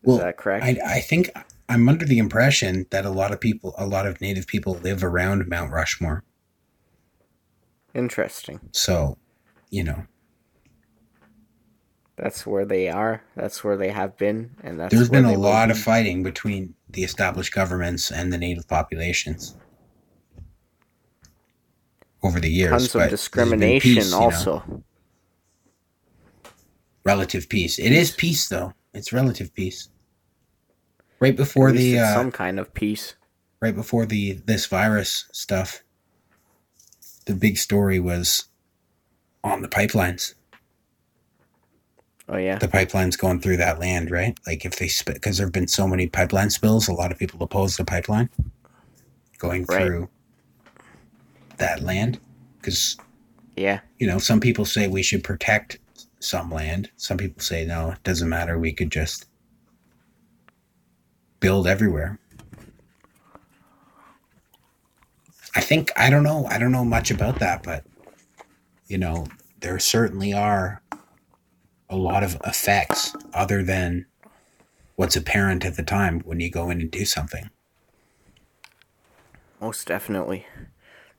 Is 0.03 0.07
Well, 0.07 0.17
that 0.17 0.37
correct? 0.37 0.65
I, 0.65 0.77
I 0.85 0.99
think 0.99 1.29
I'm 1.69 1.87
under 1.87 2.05
the 2.05 2.17
impression 2.17 2.85
that 2.89 3.05
a 3.05 3.09
lot 3.09 3.31
of 3.31 3.39
people, 3.39 3.75
a 3.77 3.85
lot 3.85 4.07
of 4.07 4.19
native 4.21 4.47
people 4.47 4.75
live 4.75 5.03
around 5.03 5.47
Mount 5.47 5.71
Rushmore. 5.71 6.23
Interesting. 7.93 8.59
So, 8.71 9.17
you 9.69 9.83
know, 9.83 10.05
That's 12.15 12.45
where 12.45 12.65
they 12.65 12.89
are. 12.89 13.23
That's 13.35 13.63
where 13.63 13.77
they 13.77 13.89
have 13.89 14.17
been, 14.17 14.51
and 14.63 14.79
that's 14.79 14.93
there's 14.93 15.09
been 15.09 15.25
a 15.25 15.37
lot 15.37 15.67
be. 15.67 15.71
of 15.71 15.79
fighting 15.79 16.23
between 16.23 16.75
the 16.89 17.03
established 17.03 17.53
governments 17.53 18.11
and 18.11 18.31
the 18.31 18.37
native 18.37 18.67
populations 18.67 19.55
over 22.23 22.39
the 22.39 22.49
years. 22.51 22.71
tons 22.71 22.93
but 22.93 23.03
of 23.05 23.09
discrimination. 23.09 23.95
peace, 23.95 24.05
you 24.05 24.11
know, 24.11 24.23
also, 24.23 24.83
relative 27.03 27.49
peace. 27.49 27.79
It 27.79 27.91
is 27.91 28.11
peace, 28.11 28.47
though. 28.49 28.73
It's 28.93 29.13
relative 29.13 29.53
peace. 29.53 29.89
Right 31.19 31.35
before 31.35 31.71
the 31.71 31.99
uh, 31.99 32.13
some 32.13 32.31
kind 32.31 32.59
of 32.59 32.73
peace. 32.73 33.15
right 33.61 33.75
before 33.75 34.05
the 34.05 34.33
this 34.45 34.65
virus 34.65 35.27
stuff, 35.31 35.83
the 37.25 37.35
big 37.35 37.57
story 37.57 37.99
was 37.99 38.45
on 39.43 39.61
the 39.61 39.67
pipelines. 39.67 40.33
Oh 42.29 42.37
yeah. 42.37 42.57
the 42.57 42.67
pipelines 42.67 43.17
going 43.17 43.39
through 43.41 43.57
that 43.57 43.79
land, 43.79 44.09
right? 44.09 44.39
Like 44.47 44.63
if 44.65 44.77
they 44.77 44.87
spit, 44.87 45.15
because 45.15 45.37
there 45.37 45.45
have 45.47 45.53
been 45.53 45.67
so 45.67 45.85
many 45.87 46.07
pipeline 46.07 46.49
spills, 46.49 46.87
a 46.87 46.93
lot 46.93 47.11
of 47.11 47.17
people 47.19 47.43
oppose 47.43 47.75
the 47.77 47.83
pipeline 47.83 48.29
going 49.37 49.65
Right. 49.65 49.85
through 49.85 50.09
that 51.57 51.81
land. 51.81 52.19
Because, 52.57 52.95
yeah. 53.57 53.81
you 53.99 54.07
know, 54.07 54.17
some 54.17 54.39
people 54.39 54.63
say 54.65 54.87
we 54.87 55.03
should 55.03 55.23
protect 55.25 55.79
some 56.23 56.51
land. 56.51 56.89
Some 56.97 57.17
people 57.17 57.41
say, 57.41 57.65
no, 57.65 57.91
it 57.91 58.03
doesn't 58.03 58.29
matter. 58.29 58.57
We 58.57 58.73
could 58.73 58.91
just 58.91 59.25
build 61.39 61.67
everywhere. 61.67 62.19
I 65.55 65.61
think, 65.61 65.91
I 65.97 66.09
don't 66.09 66.23
know. 66.23 66.45
I 66.45 66.57
don't 66.57 66.71
know 66.71 66.85
much 66.85 67.11
about 67.11 67.39
that, 67.39 67.63
but, 67.63 67.83
you 68.87 68.97
know, 68.97 69.25
there 69.59 69.79
certainly 69.79 70.33
are 70.33 70.81
a 71.89 71.97
lot 71.97 72.23
of 72.23 72.37
effects 72.45 73.13
other 73.33 73.61
than 73.63 74.05
what's 74.95 75.15
apparent 75.15 75.65
at 75.65 75.75
the 75.75 75.83
time 75.83 76.21
when 76.21 76.39
you 76.39 76.49
go 76.49 76.69
in 76.69 76.79
and 76.79 76.89
do 76.89 77.03
something. 77.03 77.49
Most 79.59 79.87
definitely. 79.87 80.45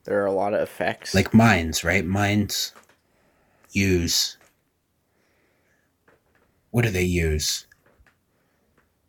There 0.05 0.21
are 0.21 0.25
a 0.25 0.31
lot 0.31 0.53
of 0.53 0.61
effects. 0.61 1.13
Like 1.13 1.33
mines, 1.33 1.83
right? 1.83 2.05
Mines 2.05 2.73
use 3.71 4.37
what 6.73 6.83
do 6.83 6.89
they 6.89 7.03
use? 7.03 7.67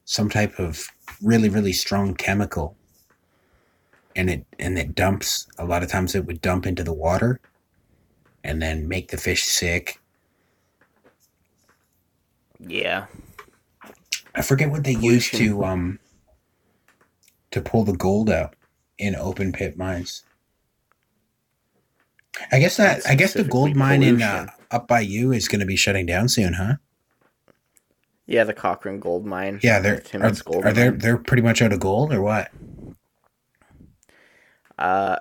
Some 0.04 0.28
type 0.28 0.58
of 0.58 0.86
really, 1.22 1.48
really 1.48 1.72
strong 1.72 2.14
chemical. 2.14 2.76
And 4.14 4.28
it 4.28 4.44
and 4.58 4.78
it 4.78 4.94
dumps 4.94 5.46
a 5.58 5.64
lot 5.64 5.82
of 5.82 5.88
times 5.88 6.14
it 6.14 6.26
would 6.26 6.42
dump 6.42 6.66
into 6.66 6.84
the 6.84 6.92
water 6.92 7.40
and 8.44 8.60
then 8.60 8.86
make 8.86 9.08
the 9.08 9.16
fish 9.16 9.44
sick. 9.44 9.98
yeah. 12.60 13.06
I 14.34 14.42
forget 14.42 14.70
what 14.70 14.84
they 14.84 14.92
use 14.92 15.30
Pollution. 15.30 15.38
to 15.38 15.64
um 15.64 15.98
to 17.50 17.62
pull 17.62 17.84
the 17.84 17.96
gold 17.96 18.28
out 18.28 18.54
in 18.98 19.16
open 19.16 19.52
pit 19.52 19.78
mines. 19.78 20.22
I 22.52 22.58
guess 22.58 22.76
that 22.76 23.08
I 23.08 23.14
guess 23.14 23.32
the 23.32 23.42
gold 23.42 23.74
mine 23.74 24.02
in 24.02 24.20
uh, 24.20 24.48
up 24.70 24.86
by 24.86 25.00
you 25.00 25.32
is 25.32 25.48
going 25.48 25.60
to 25.60 25.66
be 25.66 25.76
shutting 25.76 26.04
down 26.04 26.28
soon, 26.28 26.52
huh? 26.52 26.74
Yeah, 28.26 28.44
the 28.44 28.54
Cochrane 28.54 29.00
Gold 29.00 29.26
Mine. 29.26 29.60
Yeah, 29.62 29.80
they're 29.80 30.00
the 30.00 30.18
are, 30.20 30.32
Gold 30.44 30.64
are 30.64 30.72
they 30.72 30.88
they're 30.90 31.18
pretty 31.18 31.42
much 31.42 31.60
out 31.60 31.72
of 31.72 31.80
gold 31.80 32.12
or 32.12 32.22
what? 32.22 32.50
Uh, 34.78 35.16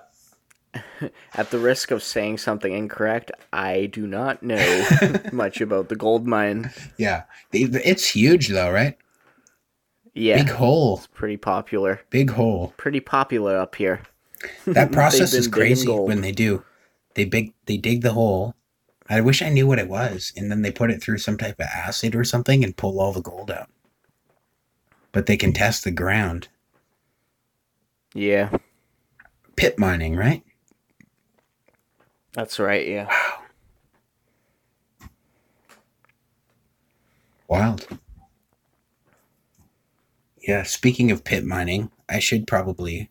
at 1.34 1.50
the 1.50 1.58
risk 1.58 1.90
of 1.90 2.02
saying 2.02 2.38
something 2.38 2.72
incorrect, 2.72 3.30
I 3.52 3.86
do 3.86 4.06
not 4.06 4.42
know 4.42 4.86
much 5.32 5.60
about 5.60 5.88
the 5.88 5.96
gold 5.96 6.26
mine. 6.26 6.70
Yeah, 6.98 7.24
it's 7.52 8.08
huge 8.08 8.48
though, 8.48 8.70
right? 8.70 8.96
Yeah, 10.14 10.36
Big 10.36 10.50
hole, 10.50 10.98
it's 10.98 11.06
pretty 11.08 11.36
popular. 11.36 12.00
big 12.10 12.30
hole. 12.30 12.72
Pretty 12.76 13.00
popular 13.00 13.58
up 13.58 13.74
here. 13.74 14.02
That 14.64 14.92
process 14.92 15.34
is 15.34 15.48
crazy 15.48 15.88
when 15.88 16.20
they 16.20 16.32
do. 16.32 16.64
They 17.14 17.24
big 17.24 17.52
they 17.66 17.76
dig 17.76 18.02
the 18.02 18.12
hole. 18.12 18.54
I 19.08 19.20
wish 19.20 19.42
I 19.42 19.50
knew 19.50 19.66
what 19.66 19.78
it 19.78 19.88
was, 19.88 20.32
and 20.36 20.50
then 20.50 20.62
they 20.62 20.70
put 20.70 20.90
it 20.90 21.02
through 21.02 21.18
some 21.18 21.36
type 21.36 21.60
of 21.60 21.66
acid 21.66 22.14
or 22.14 22.24
something 22.24 22.64
and 22.64 22.76
pull 22.76 22.98
all 23.00 23.12
the 23.12 23.20
gold 23.20 23.50
out. 23.50 23.68
But 25.12 25.26
they 25.26 25.36
can 25.36 25.52
test 25.52 25.84
the 25.84 25.90
ground. 25.90 26.48
Yeah, 28.14 28.50
Pit 29.56 29.78
mining, 29.78 30.16
right? 30.16 30.42
that's 32.32 32.58
right. 32.58 32.86
Yeah. 32.86 33.06
Wow. 37.48 37.58
Wild. 37.60 37.86
Yeah, 40.42 40.62
speaking 40.64 41.10
of 41.10 41.24
pit 41.24 41.44
mining, 41.44 41.90
I 42.08 42.18
should 42.18 42.46
probably 42.46 43.10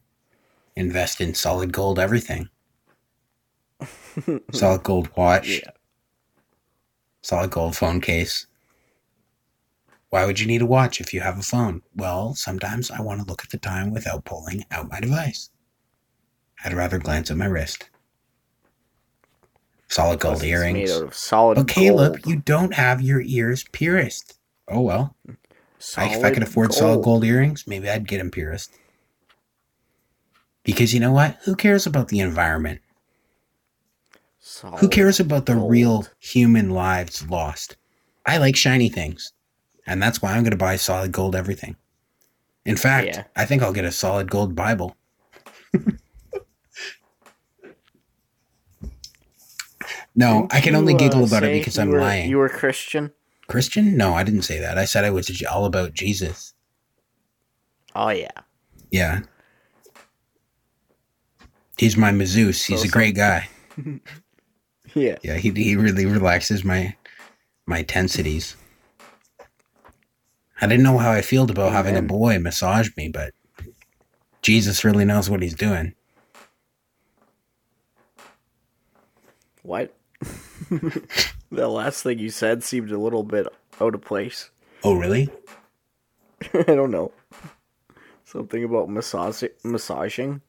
invest 0.76 1.20
in 1.22 1.34
solid 1.34 1.72
gold 1.74 1.98
everything. 2.00 2.50
solid 4.52 4.84
gold 4.84 5.10
watch, 5.16 5.62
Yeah. 5.64 5.72
Solid 7.24 7.50
gold 7.50 7.76
phone 7.76 8.00
case. 8.02 8.46
Why 10.10 10.26
would 10.28 10.40
you 10.40 10.46
need 10.46 10.62
a 10.62 10.66
watch 10.68 11.02
if 11.02 11.12
you 11.12 11.22
have 11.22 11.40
a 11.40 11.42
phone? 11.42 11.82
Well, 11.96 12.36
sometimes 12.36 12.92
I 12.92 13.02
want 13.02 13.22
to 13.22 13.26
look 13.26 13.44
at 13.44 13.50
the 13.50 13.58
time 13.58 13.92
without 13.92 14.26
pulling 14.26 14.64
out 14.70 14.92
my 14.92 15.00
device. 15.00 15.50
I'd 16.64 16.74
rather 16.74 17.00
glance 17.00 17.32
at 17.32 17.38
my 17.38 17.46
wrist. 17.46 17.90
Solid 19.88 20.20
gold 20.20 20.44
earrings. 20.44 20.90
Made 20.90 20.96
out 20.96 21.04
of 21.04 21.16
solid 21.16 21.56
But 21.56 21.68
Caleb, 21.68 22.22
gold. 22.22 22.28
you 22.28 22.36
don't 22.42 22.76
have 22.76 23.02
your 23.02 23.22
ears 23.22 23.64
pierced. 23.72 24.38
Oh 24.68 24.82
well. 24.82 25.16
I, 25.98 26.16
if 26.16 26.24
I 26.24 26.32
could 26.32 26.44
afford 26.44 26.74
solid 26.74 27.04
gold 27.04 27.26
earrings, 27.26 27.66
maybe 27.68 27.90
I'd 27.90 28.08
get 28.08 28.20
them 28.20 28.32
pierced. 28.32 28.72
Because 30.64 30.94
you 30.94 31.00
know 31.00 31.12
what? 31.12 31.38
Who 31.44 31.56
cares 31.56 31.86
about 31.86 32.08
the 32.08 32.22
environment? 32.22 32.80
Who 34.80 34.90
cares 34.90 35.20
about 35.20 35.46
the 35.46 35.54
gold. 35.56 35.72
real 35.72 36.06
human 36.20 36.70
lives 36.70 37.28
lost? 37.30 37.78
I 38.26 38.38
like 38.38 38.56
shiny 38.56 38.90
things. 38.90 39.32
And 39.88 40.02
that's 40.02 40.22
why 40.22 40.32
I'm 40.34 40.44
going 40.44 40.52
to 40.52 40.58
buy 40.58 40.76
solid 40.78 41.12
gold 41.12 41.36
everything. 41.36 41.76
In 42.66 42.76
fact, 42.78 43.08
Yeah. 43.08 43.24
I 43.36 43.46
think 43.46 43.62
I'll 43.62 43.74
get 43.74 43.86
a 43.86 43.92
solid 43.92 44.30
gold 44.30 44.56
Bible. 44.56 44.96
no, 50.16 50.42
Didn't 50.42 50.54
I 50.54 50.62
can 50.62 50.74
you, 50.74 50.80
only 50.80 50.94
uh, 50.96 50.98
giggle 50.98 51.26
about 51.26 51.44
it 51.44 51.54
because 51.60 51.78
I'm 51.80 51.90
were- 51.90 52.00
lying. 52.02 52.30
You 52.30 52.38
were 52.38 52.50
Christian? 52.50 53.12
Christian? 53.48 53.98
No, 53.98 54.14
I 54.14 54.24
didn't 54.24 54.44
say 54.44 54.60
that. 54.60 54.78
I 54.78 54.86
said 54.86 55.04
I 55.04 55.10
was 55.10 55.44
all 55.52 55.66
about 55.66 55.94
Jesus. 55.94 56.54
Oh 57.96 58.10
yeah. 58.10 58.32
Yeah. 58.92 59.22
He's 61.78 61.98
my 61.98 62.12
Mazeus. 62.12 62.66
He's 62.66 62.82
So 62.82 62.88
a 62.88 62.92
great 62.92 63.16
guy. 63.16 63.50
Yeah. 64.96 65.18
Yeah, 65.24 65.38
he 65.38 65.52
he 65.52 65.76
really 65.76 66.06
relaxes 66.06 66.64
my 66.64 66.96
my 67.66 67.84
tensities. 67.84 68.56
I 70.62 70.68
didn't 70.68 70.84
know 70.84 70.98
how 70.98 71.12
I 71.12 71.22
felt 71.22 71.50
about 71.50 71.74
having 71.74 71.98
a 71.98 72.02
boy 72.02 72.40
massage 72.40 72.90
me, 72.96 73.10
but 73.10 73.34
Jesus 74.42 74.86
really 74.86 75.06
knows 75.06 75.30
what 75.30 75.42
he's 75.42 75.56
doing. 75.56 75.94
What? 79.64 79.94
the 81.52 81.68
last 81.68 82.04
thing 82.04 82.20
you 82.20 82.30
said 82.30 82.64
seemed 82.64 82.92
a 82.92 82.98
little 82.98 83.24
bit 83.24 83.48
out 83.82 83.96
of 83.96 84.02
place. 84.02 84.52
Oh, 84.84 84.94
really? 84.94 85.30
I 86.54 86.64
don't 86.64 86.92
know. 86.92 87.12
Something 88.26 88.64
about 88.64 88.90
massage 88.90 89.44
massaging. 89.64 90.42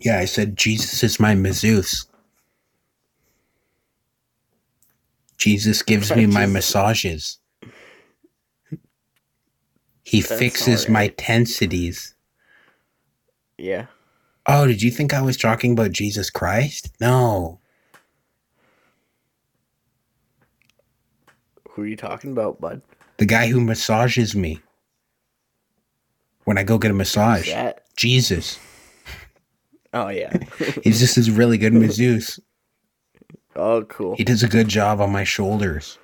Yeah, 0.00 0.18
I 0.18 0.24
said 0.24 0.56
Jesus 0.56 1.02
is 1.04 1.20
my 1.20 1.34
Mazeus. 1.34 2.06
Jesus 5.42 5.82
gives 5.82 6.14
me 6.14 6.24
my 6.26 6.46
massages. 6.46 7.38
He 10.04 10.20
That's 10.20 10.38
fixes 10.38 10.88
my 10.88 11.08
tensities. 11.08 12.14
Yeah. 13.58 13.86
Oh, 14.46 14.68
did 14.68 14.82
you 14.82 14.92
think 14.92 15.12
I 15.12 15.20
was 15.20 15.36
talking 15.36 15.72
about 15.72 15.90
Jesus 15.90 16.30
Christ? 16.30 16.92
No. 17.00 17.58
Who 21.70 21.82
are 21.82 21.86
you 21.88 21.96
talking 21.96 22.30
about, 22.30 22.60
bud? 22.60 22.80
The 23.16 23.26
guy 23.26 23.48
who 23.48 23.60
massages 23.60 24.36
me 24.36 24.60
when 26.44 26.56
I 26.56 26.62
go 26.62 26.78
get 26.78 26.92
a 26.92 26.94
massage. 26.94 27.48
Jesus. 27.96 28.60
Oh 29.94 30.08
yeah. 30.08 30.32
He's 30.82 31.00
just 31.00 31.16
this 31.16 31.28
really 31.28 31.58
good 31.58 31.74
masseuse. 31.74 32.40
Oh 33.56 33.84
cool. 33.84 34.16
He 34.16 34.24
does 34.24 34.42
a 34.42 34.48
good 34.48 34.68
job 34.68 35.00
on 35.00 35.10
my 35.10 35.24
shoulders. 35.24 35.98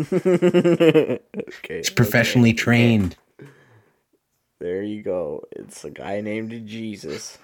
okay. 0.00 1.20
He's 1.68 1.90
professionally 1.90 2.50
okay, 2.50 2.56
trained. 2.56 3.16
There 4.58 4.82
you 4.82 5.02
go. 5.02 5.44
It's 5.52 5.84
a 5.84 5.90
guy 5.90 6.20
named 6.20 6.66
Jesus. 6.66 7.38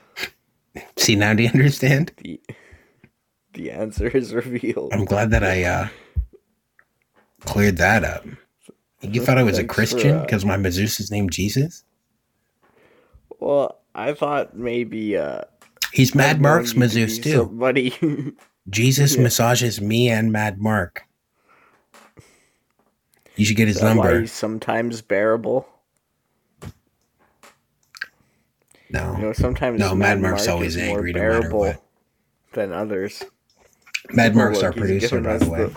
See, 0.96 1.14
now 1.14 1.34
do 1.34 1.42
you 1.42 1.50
understand? 1.50 2.12
The 2.18 2.40
the 3.52 3.70
answer 3.70 4.08
is 4.08 4.32
revealed. 4.32 4.92
I'm 4.94 5.04
glad 5.04 5.30
that 5.30 5.44
I 5.44 5.64
uh, 5.64 5.88
cleared 7.44 7.76
that 7.78 8.02
up. 8.04 8.24
You 9.02 9.20
thought 9.20 9.36
I 9.36 9.42
was 9.42 9.58
a 9.58 9.62
Thanks 9.62 9.74
Christian 9.74 10.16
uh, 10.16 10.20
because 10.22 10.44
my 10.44 10.56
masseuse 10.56 11.00
is 11.00 11.10
named 11.10 11.32
Jesus? 11.32 11.84
Well, 13.40 13.80
I 13.94 14.14
thought 14.14 14.56
maybe 14.56 15.16
uh 15.16 15.42
He's 15.92 16.14
Mad 16.14 16.40
Mark's 16.40 16.74
known 16.74 16.88
you 16.88 16.88
to 16.88 17.00
masseuse 17.02 17.18
be 17.18 17.24
too. 17.24 17.36
Somebody 17.38 17.90
Jesus 18.70 19.16
Yeah. 19.16 19.22
massages 19.22 19.80
me 19.80 20.08
and 20.08 20.30
Mad 20.32 20.60
Mark. 20.60 21.02
You 23.36 23.44
should 23.44 23.56
get 23.56 23.68
his 23.68 23.82
number. 23.82 24.26
sometimes 24.26 25.00
bearable. 25.02 25.66
No. 28.90 29.16
You 29.16 29.22
know, 29.22 29.32
sometimes 29.32 29.78
No, 29.80 29.94
Mad 29.94 30.20
Mad 30.20 30.20
Mark's 30.20 30.46
Mark 30.46 30.54
always 30.56 30.76
is 30.76 30.82
more 30.86 30.98
angry 30.98 31.12
no 31.12 31.18
matter 31.20 31.40
bearable 31.40 31.58
what. 31.60 31.82
than 32.52 32.72
others. 32.72 33.22
Mad 34.10 34.34
Mark's 34.36 34.56
Look, 34.58 34.64
our 34.64 34.72
producer, 34.72 35.20
by 35.20 35.38
the 35.38 35.48
way. 35.50 35.70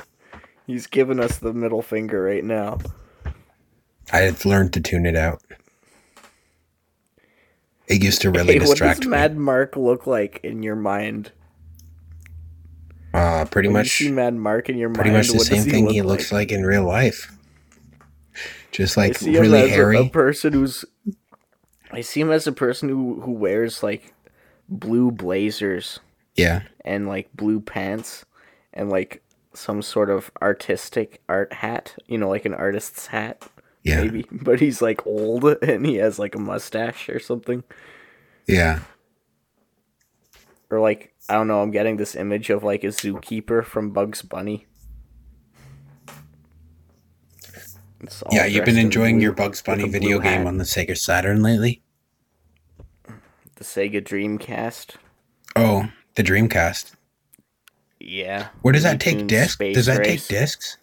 he's 0.68 0.86
giving 0.88 1.20
us 1.20 1.38
the 1.38 1.54
middle 1.54 1.82
finger 1.82 2.22
right 2.24 2.44
now. 2.44 2.80
I 4.12 4.18
had 4.20 4.44
learned 4.46 4.74
to 4.74 4.82
tune 4.82 5.06
it 5.06 5.16
out. 5.16 5.42
It 7.88 8.04
used 8.04 8.22
to 8.24 8.32
really 8.32 8.54
hey, 8.54 8.60
what 8.60 8.70
distract 8.72 9.00
does 9.02 9.08
me. 9.08 9.12
Mad 9.12 9.38
Mark 9.38 9.78
look 9.78 10.06
like 10.06 10.40
in 10.44 10.62
your 10.64 10.76
mind? 10.76 11.32
Uh, 13.16 13.46
pretty 13.46 13.70
When 13.70 13.74
much, 13.78 14.00
you 14.00 14.08
see 14.08 14.12
Mad 14.12 14.34
Mark 14.36 14.70
in 14.70 14.78
your 14.78 14.90
pretty 14.90 15.10
mind, 15.12 15.28
much 15.28 15.34
the 15.34 15.40
same 15.40 15.64
does 15.64 15.72
thing 15.72 15.90
he 15.90 16.02
looks 16.02 16.32
like 16.32 16.52
in 16.52 16.66
real 16.66 16.84
life. 16.84 17.32
Just 18.72 18.98
like 18.98 19.12
I 19.12 19.14
see 19.14 19.36
him 19.36 19.42
really 19.42 19.70
hairy. 19.70 19.98
A, 20.00 20.10
person 20.10 20.54
who's. 20.54 20.84
I 21.92 22.02
see 22.02 22.22
him 22.22 22.32
as 22.32 22.46
a 22.46 22.52
person 22.52 22.90
who 22.90 23.22
who 23.22 23.32
wears 23.32 23.82
like 23.82 24.14
blue 24.68 25.12
blazers 25.12 26.00
yeah, 26.36 26.64
and 26.84 27.08
like 27.08 27.30
blue 27.34 27.62
pants 27.62 28.26
and 28.74 28.90
like 28.90 29.22
some 29.54 29.82
sort 29.82 30.10
of 30.10 30.30
artistic 30.42 31.22
art 31.30 31.54
hat. 31.54 31.96
You 32.08 32.18
know, 32.18 32.28
like 32.28 32.44
an 32.46 32.54
artist's 32.54 33.08
hat, 33.08 33.48
yeah, 33.84 34.02
maybe. 34.04 34.26
But 34.32 34.60
he's 34.60 34.82
like 34.82 35.06
old 35.08 35.46
and 35.46 35.86
he 35.86 35.96
has 35.96 36.20
like 36.20 36.36
a 36.36 36.40
mustache 36.40 37.08
or 37.08 37.20
something. 37.20 37.64
yeah. 38.48 38.80
Or 40.70 40.80
like 40.80 41.14
I 41.30 41.34
don't 41.34 41.48
know. 41.48 41.62
I'm 41.62 41.72
getting 41.72 41.98
this 41.98 42.16
image 42.16 42.50
of 42.50 42.64
like 42.64 42.84
a 42.84 42.88
zookeeper 42.88 43.64
from 43.64 43.92
Bugs 43.92 44.22
Bunny. 44.22 44.68
Yeah, 48.32 48.46
you've 48.46 48.66
been 48.66 48.78
enjoying 48.78 49.16
blue 49.16 49.24
your 49.24 49.34
Bugs 49.34 49.62
Bunny 49.62 49.90
video 49.90 50.20
game 50.20 50.40
hat. 50.40 50.48
on 50.48 50.58
the 50.58 50.64
Sega 50.64 50.98
Saturn 50.98 51.42
lately? 51.42 51.82
the 53.56 53.64
Sega 53.64 54.02
Dreamcast. 54.04 54.96
Oh, 55.56 55.88
the 56.16 56.24
Dreamcast. 56.24 56.92
Yeah. 58.00 58.50
Where 58.62 58.74
does 58.74 58.84
that 58.84 59.00
take 59.00 59.28
discs? 59.28 59.58
Does 59.58 59.86
that 59.86 60.00
Race. 60.00 60.28
take 60.28 60.40
discs? 60.40 60.78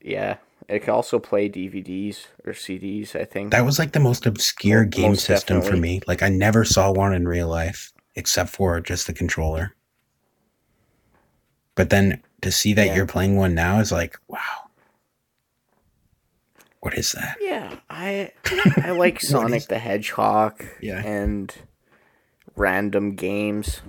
Yeah. 0.00 0.36
It 0.68 0.80
can 0.80 0.90
also 0.90 1.18
play 1.18 1.48
DVDs 1.48 2.26
or 2.44 2.52
CDs, 2.52 3.16
I 3.16 3.24
think. 3.24 3.50
That 3.50 3.64
was 3.64 3.78
like 3.78 3.92
the 3.92 4.00
most 4.00 4.26
obscure 4.26 4.84
game 4.84 5.10
most 5.10 5.24
system 5.24 5.62
for 5.62 5.76
me. 5.76 6.00
Like 6.06 6.22
I 6.22 6.28
never 6.28 6.64
saw 6.64 6.92
one 6.92 7.14
in 7.14 7.26
real 7.26 7.48
life 7.48 7.92
except 8.18 8.50
for 8.50 8.80
just 8.80 9.06
the 9.06 9.12
controller. 9.14 9.74
But 11.76 11.90
then 11.90 12.20
to 12.42 12.50
see 12.50 12.74
that 12.74 12.88
Yeah. 12.88 12.96
you're 12.96 13.06
playing 13.06 13.36
one 13.36 13.54
now 13.54 13.78
is 13.78 13.92
like, 13.92 14.18
wow. 14.26 14.40
What 16.80 16.94
is 16.94 17.12
that? 17.12 17.36
yeah, 17.40 17.76
I 17.90 18.32
I 18.76 18.90
like 18.90 19.20
Sonic 19.32 19.66
the 19.68 19.78
Hedgehog 19.78 20.64
Yeah. 20.80 21.02
and 21.04 21.52
random 22.56 23.14
games. 23.14 23.80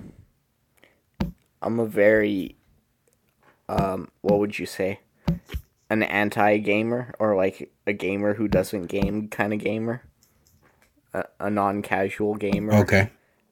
I'm 1.62 1.78
a 1.80 1.86
very 1.86 2.56
um 3.68 4.10
what 4.22 4.38
would 4.38 4.58
you 4.58 4.66
say? 4.66 5.00
An 5.88 6.02
anti-gamer 6.04 7.14
or 7.18 7.34
like 7.36 7.70
a 7.86 7.92
gamer 7.92 8.34
who 8.34 8.46
doesn't 8.48 8.86
game 8.86 9.28
kind 9.28 9.52
of 9.52 9.58
gamer. 9.60 10.02
A, 11.12 11.24
a 11.40 11.50
non-casual 11.50 12.36
gamer. 12.36 12.72
Okay. 12.74 13.10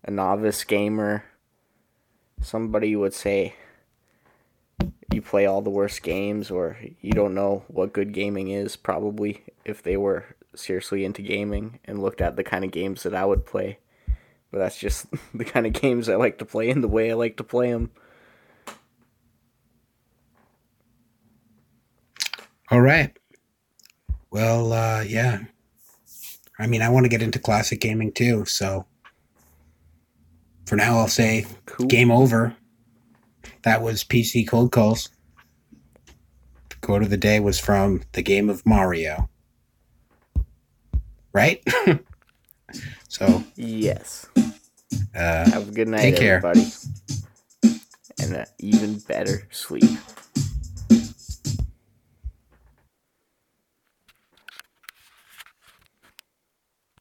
A 0.08 0.10
novice 0.10 0.64
gamer, 0.64 1.22
somebody 2.40 2.96
would 2.96 3.12
say 3.12 3.54
you 5.12 5.20
play 5.20 5.44
all 5.44 5.60
the 5.60 5.68
worst 5.68 6.02
games 6.02 6.50
or 6.50 6.78
you 7.02 7.12
don't 7.12 7.34
know 7.34 7.62
what 7.68 7.92
good 7.92 8.12
gaming 8.12 8.48
is, 8.48 8.74
probably, 8.74 9.44
if 9.66 9.82
they 9.82 9.98
were 9.98 10.24
seriously 10.54 11.04
into 11.04 11.20
gaming 11.20 11.78
and 11.84 12.00
looked 12.00 12.22
at 12.22 12.36
the 12.36 12.42
kind 12.42 12.64
of 12.64 12.70
games 12.70 13.02
that 13.02 13.14
I 13.14 13.26
would 13.26 13.44
play. 13.44 13.80
But 14.50 14.60
that's 14.60 14.78
just 14.78 15.04
the 15.34 15.44
kind 15.44 15.66
of 15.66 15.74
games 15.74 16.08
I 16.08 16.14
like 16.14 16.38
to 16.38 16.46
play 16.46 16.70
and 16.70 16.82
the 16.82 16.88
way 16.88 17.10
I 17.10 17.14
like 17.14 17.36
to 17.36 17.44
play 17.44 17.70
them. 17.70 17.90
All 22.70 22.80
right. 22.80 23.14
Well, 24.30 24.72
uh, 24.72 25.02
yeah. 25.02 25.40
I 26.58 26.66
mean, 26.66 26.80
I 26.80 26.88
want 26.88 27.04
to 27.04 27.10
get 27.10 27.22
into 27.22 27.38
classic 27.38 27.82
gaming 27.82 28.10
too, 28.10 28.46
so 28.46 28.86
for 30.68 30.76
now, 30.76 30.98
I'll 30.98 31.08
say 31.08 31.46
Cool. 31.66 31.86
game 31.86 32.10
over. 32.10 32.54
That 33.62 33.82
was 33.82 34.04
PC 34.04 34.46
Cold 34.46 34.70
Calls. 34.70 35.08
The 36.68 36.76
quote 36.82 37.02
of 37.02 37.10
the 37.10 37.16
day 37.16 37.40
was 37.40 37.58
from 37.58 38.02
the 38.12 38.22
game 38.22 38.48
of 38.50 38.64
Mario. 38.66 39.28
Right? 41.32 41.62
so, 43.08 43.44
Yes. 43.56 44.26
uh, 45.14 45.50
Have 45.50 45.68
a 45.68 45.72
good 45.72 45.88
night, 45.88 46.02
Take 46.02 46.16
care. 46.16 46.36
everybody. 46.36 46.70
And 48.20 48.34
an 48.36 48.46
even 48.58 48.98
better 48.98 49.46
sleep. 49.50 49.88